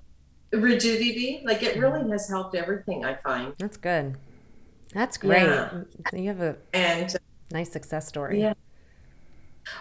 rigidity, 0.52 1.42
like 1.44 1.64
it 1.64 1.78
really 1.80 2.08
has 2.12 2.30
helped 2.30 2.56
everything 2.56 3.04
I 3.04 3.16
find. 3.16 3.54
that's 3.58 3.78
good 3.78 4.16
that's 4.94 5.18
great 5.18 5.42
Yeah. 5.42 5.70
you 6.14 6.28
have 6.28 6.40
a 6.42 6.56
And 6.72 7.16
nice 7.52 7.72
success 7.72 8.08
story 8.08 8.40
Yeah. 8.42 8.54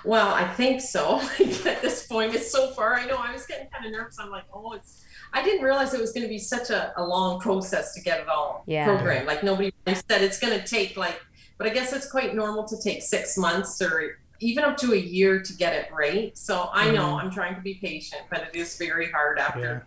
Well, 0.04 0.32
I 0.34 0.46
think 0.54 0.80
so. 0.80 1.20
At 1.40 1.82
this 1.82 2.06
point, 2.06 2.34
it's 2.34 2.50
so 2.50 2.70
far. 2.72 2.94
I 2.94 3.06
know 3.06 3.16
I 3.16 3.32
was 3.32 3.46
getting 3.46 3.68
kind 3.68 3.84
of 3.86 3.92
nervous. 3.92 4.18
I'm 4.18 4.30
like, 4.30 4.44
oh, 4.52 4.72
it's. 4.72 5.04
I 5.34 5.42
didn't 5.42 5.64
realize 5.64 5.94
it 5.94 6.00
was 6.00 6.12
going 6.12 6.24
to 6.24 6.28
be 6.28 6.38
such 6.38 6.68
a, 6.70 6.92
a 6.98 7.02
long 7.04 7.40
process 7.40 7.94
to 7.94 8.02
get 8.02 8.20
it 8.20 8.28
all 8.28 8.64
Yeah. 8.66 8.84
programmed. 8.84 9.26
Like 9.26 9.42
nobody 9.42 9.72
really 9.86 9.98
said 10.10 10.20
it's 10.22 10.38
going 10.38 10.58
to 10.58 10.66
take 10.66 10.96
like, 10.98 11.18
but 11.56 11.66
I 11.66 11.70
guess 11.70 11.92
it's 11.94 12.10
quite 12.10 12.34
normal 12.34 12.64
to 12.68 12.76
take 12.82 13.02
six 13.02 13.38
months 13.38 13.80
or 13.80 14.18
even 14.40 14.62
up 14.64 14.76
to 14.78 14.92
a 14.92 14.96
year 14.96 15.40
to 15.40 15.52
get 15.54 15.72
it 15.74 15.90
right. 15.90 16.36
So 16.36 16.68
I 16.72 16.90
know 16.90 17.04
Mhm. 17.14 17.22
I'm 17.24 17.30
trying 17.30 17.54
to 17.54 17.62
be 17.62 17.74
patient, 17.74 18.22
but 18.30 18.42
it 18.52 18.56
is 18.56 18.76
very 18.76 19.10
hard 19.10 19.38
after. 19.38 19.60
Yeah. 19.60 19.80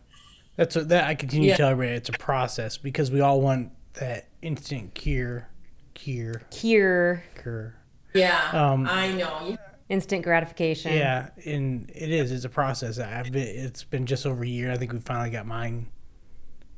That's 0.56 0.76
what 0.78 0.90
that 0.90 1.04
I 1.08 1.14
continue 1.14 1.50
Yeah. 1.50 1.56
to 1.58 1.62
tell 1.62 1.70
everybody. 1.70 1.96
It's 1.98 2.10
a 2.10 2.14
process 2.14 2.78
because 2.78 3.12
we 3.12 3.22
all 3.22 3.40
want 3.40 3.72
that 3.96 4.30
instant 4.42 4.96
cure, 4.96 5.48
cure, 5.94 6.42
cure 6.50 7.24
cure. 7.40 7.76
Yeah, 8.16 8.50
Um, 8.52 8.88
I 8.90 9.12
know. 9.12 9.48
You- 9.50 9.58
instant 9.90 10.24
gratification 10.24 10.94
Yeah, 10.94 11.30
and 11.46 11.90
it 11.94 12.12
is. 12.12 12.32
It's 12.32 12.46
a 12.46 12.50
process. 12.50 13.00
I've 13.00 13.32
been. 13.32 13.48
It's 13.48 13.84
been 13.84 14.06
just 14.06 14.26
over 14.26 14.44
a 14.44 14.48
year. 14.48 14.72
I 14.72 14.78
think 14.78 14.94
we 14.94 15.00
finally 15.00 15.30
got 15.30 15.46
mine. 15.46 15.88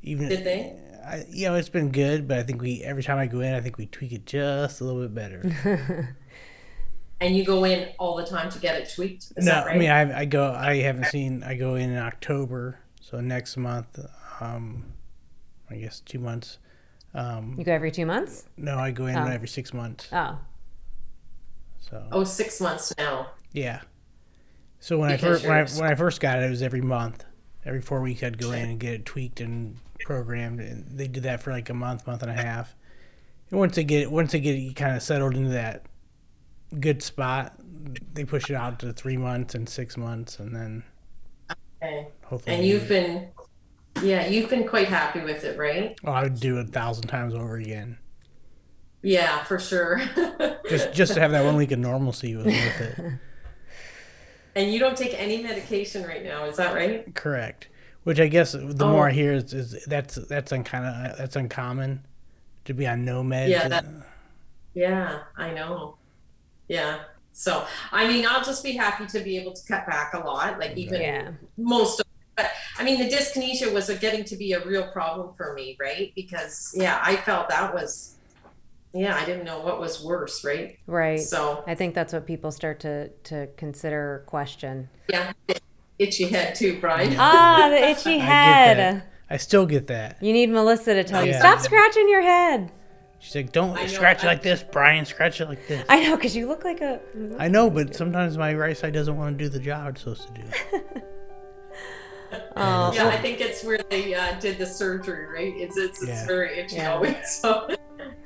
Even 0.02 0.28
Did 0.28 0.44
they? 0.44 0.76
I, 1.04 1.24
you 1.28 1.48
know, 1.48 1.54
it's 1.54 1.68
been 1.70 1.90
good, 1.90 2.28
but 2.28 2.38
I 2.38 2.42
think 2.42 2.60
we 2.60 2.82
every 2.82 3.02
time 3.02 3.18
I 3.18 3.26
go 3.26 3.40
in, 3.40 3.54
I 3.54 3.60
think 3.60 3.78
we 3.78 3.86
tweak 3.86 4.12
it 4.12 4.26
just 4.26 4.80
a 4.80 4.84
little 4.84 5.02
bit 5.02 5.14
better. 5.14 6.16
And 7.20 7.34
you 7.34 7.44
go 7.44 7.64
in 7.64 7.88
all 7.98 8.14
the 8.14 8.24
time 8.24 8.48
to 8.48 8.60
get 8.60 8.80
it 8.80 8.92
tweaked. 8.94 9.32
Is 9.36 9.44
no, 9.44 9.50
that 9.50 9.66
right? 9.66 9.74
I 9.74 9.78
mean, 9.78 9.90
I, 9.90 10.20
I 10.20 10.24
go. 10.24 10.52
I 10.52 10.76
haven't 10.76 11.06
seen. 11.06 11.42
I 11.42 11.54
go 11.56 11.74
in 11.74 11.90
in 11.90 11.98
October, 11.98 12.78
so 13.00 13.20
next 13.20 13.56
month. 13.56 13.98
Um, 14.40 14.92
I 15.68 15.78
guess 15.78 15.98
two 15.98 16.20
months. 16.20 16.58
Um, 17.14 17.54
you 17.58 17.64
go 17.64 17.72
every 17.72 17.90
two 17.90 18.04
months 18.06 18.44
no, 18.56 18.76
I 18.76 18.90
go 18.90 19.06
in 19.06 19.16
Oh. 19.16 19.24
every 19.26 19.48
six 19.48 19.72
months. 19.72 20.08
oh 20.12 20.38
So 21.90 22.06
oh, 22.12 22.24
six 22.24 22.60
months 22.60 22.92
now. 22.98 23.30
yeah. 23.52 23.80
So 24.80 24.98
when 24.98 25.10
I 25.10 25.16
first 25.16 25.44
when 25.44 25.56
I, 25.56 25.64
when 25.64 25.90
I 25.90 25.94
first 25.94 26.20
got 26.20 26.38
it, 26.38 26.44
it 26.44 26.50
was 26.50 26.62
every 26.62 26.80
month. 26.82 27.24
Every 27.64 27.80
four 27.80 28.00
weeks, 28.00 28.22
I'd 28.22 28.38
go 28.38 28.52
in 28.52 28.68
and 28.70 28.80
get 28.80 28.94
it 28.94 29.04
tweaked 29.06 29.40
and 29.40 29.76
programmed, 30.04 30.60
and 30.60 30.86
they 30.96 31.08
did 31.08 31.24
that 31.24 31.42
for 31.42 31.50
like 31.50 31.68
a 31.68 31.74
month, 31.74 32.06
month 32.06 32.22
and 32.22 32.30
a 32.30 32.34
half. 32.34 32.74
And 33.50 33.58
once 33.58 33.74
they 33.76 33.84
get 33.84 34.02
it, 34.02 34.10
once 34.10 34.32
they 34.32 34.40
get 34.40 34.54
it 34.54 34.76
kind 34.76 34.96
of 34.96 35.02
settled 35.02 35.34
into 35.34 35.50
that 35.50 35.84
good 36.78 37.02
spot, 37.02 37.54
they 38.14 38.24
push 38.24 38.50
it 38.50 38.54
out 38.54 38.78
to 38.80 38.92
three 38.92 39.16
months 39.16 39.54
and 39.54 39.68
six 39.68 39.96
months, 39.96 40.38
and 40.38 40.54
then 40.54 40.84
Okay. 41.82 42.08
hopefully. 42.24 42.56
And 42.56 42.64
you've 42.64 42.88
been, 42.88 43.28
yeah, 44.02 44.26
you've 44.26 44.50
been 44.50 44.66
quite 44.66 44.88
happy 44.88 45.20
with 45.20 45.44
it, 45.44 45.58
right? 45.58 45.98
Oh, 46.04 46.12
I 46.12 46.22
would 46.24 46.40
do 46.40 46.58
it 46.58 46.68
a 46.68 46.70
thousand 46.70 47.08
times 47.08 47.34
over 47.34 47.56
again. 47.56 47.98
Yeah, 49.02 49.44
for 49.44 49.58
sure. 49.58 50.00
Just 50.68 50.92
just 50.92 51.14
to 51.14 51.20
have 51.20 51.30
that 51.32 51.44
one 51.44 51.56
week 51.56 51.72
of 51.72 51.78
normalcy 51.78 52.36
was 52.36 52.46
worth 52.46 52.80
it. 52.80 52.98
and 54.54 54.72
you 54.72 54.78
don't 54.78 54.96
take 54.96 55.14
any 55.20 55.42
medication 55.42 56.04
right 56.04 56.24
now, 56.24 56.44
is 56.44 56.56
that 56.56 56.74
right? 56.74 57.14
Correct. 57.14 57.68
Which 58.04 58.20
I 58.20 58.28
guess 58.28 58.52
the 58.52 58.84
Oh. 58.84 58.90
more 58.92 59.06
I 59.06 59.10
oh. 59.10 59.14
hear 59.14 59.32
is, 59.32 59.52
is 59.52 59.84
that's 59.86 60.14
that's 60.14 60.52
un, 60.52 60.64
kind 60.64 60.84
of 60.86 61.18
that's 61.18 61.36
uncommon 61.36 62.04
to 62.64 62.74
be 62.74 62.86
on 62.86 63.04
no 63.04 63.22
meds. 63.22 63.48
Yeah, 63.50 63.68
that- 63.68 63.86
Yeah, 64.74 65.20
I 65.36 65.50
know. 65.52 65.96
Yeah. 66.68 67.00
So, 67.32 67.66
I 67.92 68.08
mean, 68.08 68.26
I'll 68.28 68.42
just 68.42 68.64
be 68.64 68.72
happy 68.72 69.06
to 69.06 69.20
be 69.20 69.36
able 69.38 69.52
to 69.52 69.62
cut 69.66 69.86
back 69.86 70.12
a 70.14 70.18
lot, 70.18 70.58
like 70.58 70.76
even 70.76 71.00
yeah 71.00 71.30
most 71.56 72.00
of 72.00 72.06
it. 72.06 72.12
but 72.36 72.50
I 72.78 72.84
mean, 72.84 72.98
the 72.98 73.08
dyskinesia 73.08 73.72
was 73.72 73.88
a, 73.90 73.94
getting 73.94 74.24
to 74.24 74.36
be 74.36 74.52
a 74.52 74.64
real 74.64 74.88
problem 74.90 75.34
for 75.34 75.54
me, 75.54 75.76
right? 75.80 76.12
Because, 76.14 76.74
yeah, 76.76 77.00
I 77.02 77.16
felt 77.16 77.48
that 77.48 77.72
was, 77.74 78.16
yeah, 78.92 79.14
I 79.16 79.24
didn't 79.24 79.44
know 79.44 79.60
what 79.60 79.78
was 79.80 80.02
worse, 80.02 80.44
right? 80.44 80.78
right 80.86 81.20
So, 81.20 81.62
i 81.66 81.74
think 81.74 81.94
that's 81.94 82.12
what 82.12 82.26
people 82.26 82.50
start 82.50 82.80
to 82.80 83.08
to 83.24 83.48
consider 83.56 84.24
question 84.26 84.88
yeah, 85.08 85.32
itchy 85.98 86.24
head 86.28 86.54
too, 86.54 86.78
Brian. 86.80 87.14
ah 87.18 87.68
the 87.70 87.76
itchy 87.90 88.14
I 88.14 88.18
get 88.18 88.24
head 88.24 88.78
that. 88.78 89.06
I 89.30 89.36
still 89.36 89.66
get 89.66 89.86
that. 89.88 90.16
you 90.22 90.32
need 90.32 90.48
melissa 90.50 90.94
to 90.94 91.04
tell 91.04 91.24
you 91.24 91.32
stop 91.34 91.60
scratching 91.60 92.08
your 92.08 92.22
head 92.22 92.72
She's 93.20 93.34
like, 93.34 93.50
"Don't 93.50 93.74
know, 93.74 93.84
scratch 93.88 94.22
it 94.22 94.28
like 94.28 94.42
this, 94.42 94.62
Brian. 94.62 95.04
Scratch 95.04 95.40
it 95.40 95.48
like 95.48 95.66
this." 95.66 95.84
i 95.88 95.98
know 96.04 96.14
because 96.14 96.36
you 96.36 96.46
look 96.46 96.62
like 96.64 96.80
a 96.80 97.00
I 97.36 97.48
know, 97.48 97.68
but 97.68 97.92
sometimes 97.96 98.38
my 98.38 98.54
right 98.54 98.76
side 98.76 98.92
doesn't 98.92 99.16
want 99.16 99.36
to 99.36 99.44
do 99.44 99.48
the 99.50 99.58
job 99.58 99.88
it's 99.88 100.02
supposed 100.02 100.28
to 100.28 100.34
do. 100.40 100.80
oh 102.56 102.92
Yeah, 102.94 103.08
I 103.08 103.16
think 103.16 103.40
it's 103.40 103.64
where 103.64 103.80
they 103.90 104.14
uh, 104.14 104.38
did 104.38 104.58
the 104.58 104.66
surgery, 104.66 105.26
right? 105.26 105.52
It's 105.56 105.76
it's, 105.76 106.00
it's 106.00 106.08
Yeah. 106.08 106.26
very 106.26 106.58
itchy 106.58 106.76
Yeah. 106.76 106.92
always. 106.94 107.16
So, 107.42 107.68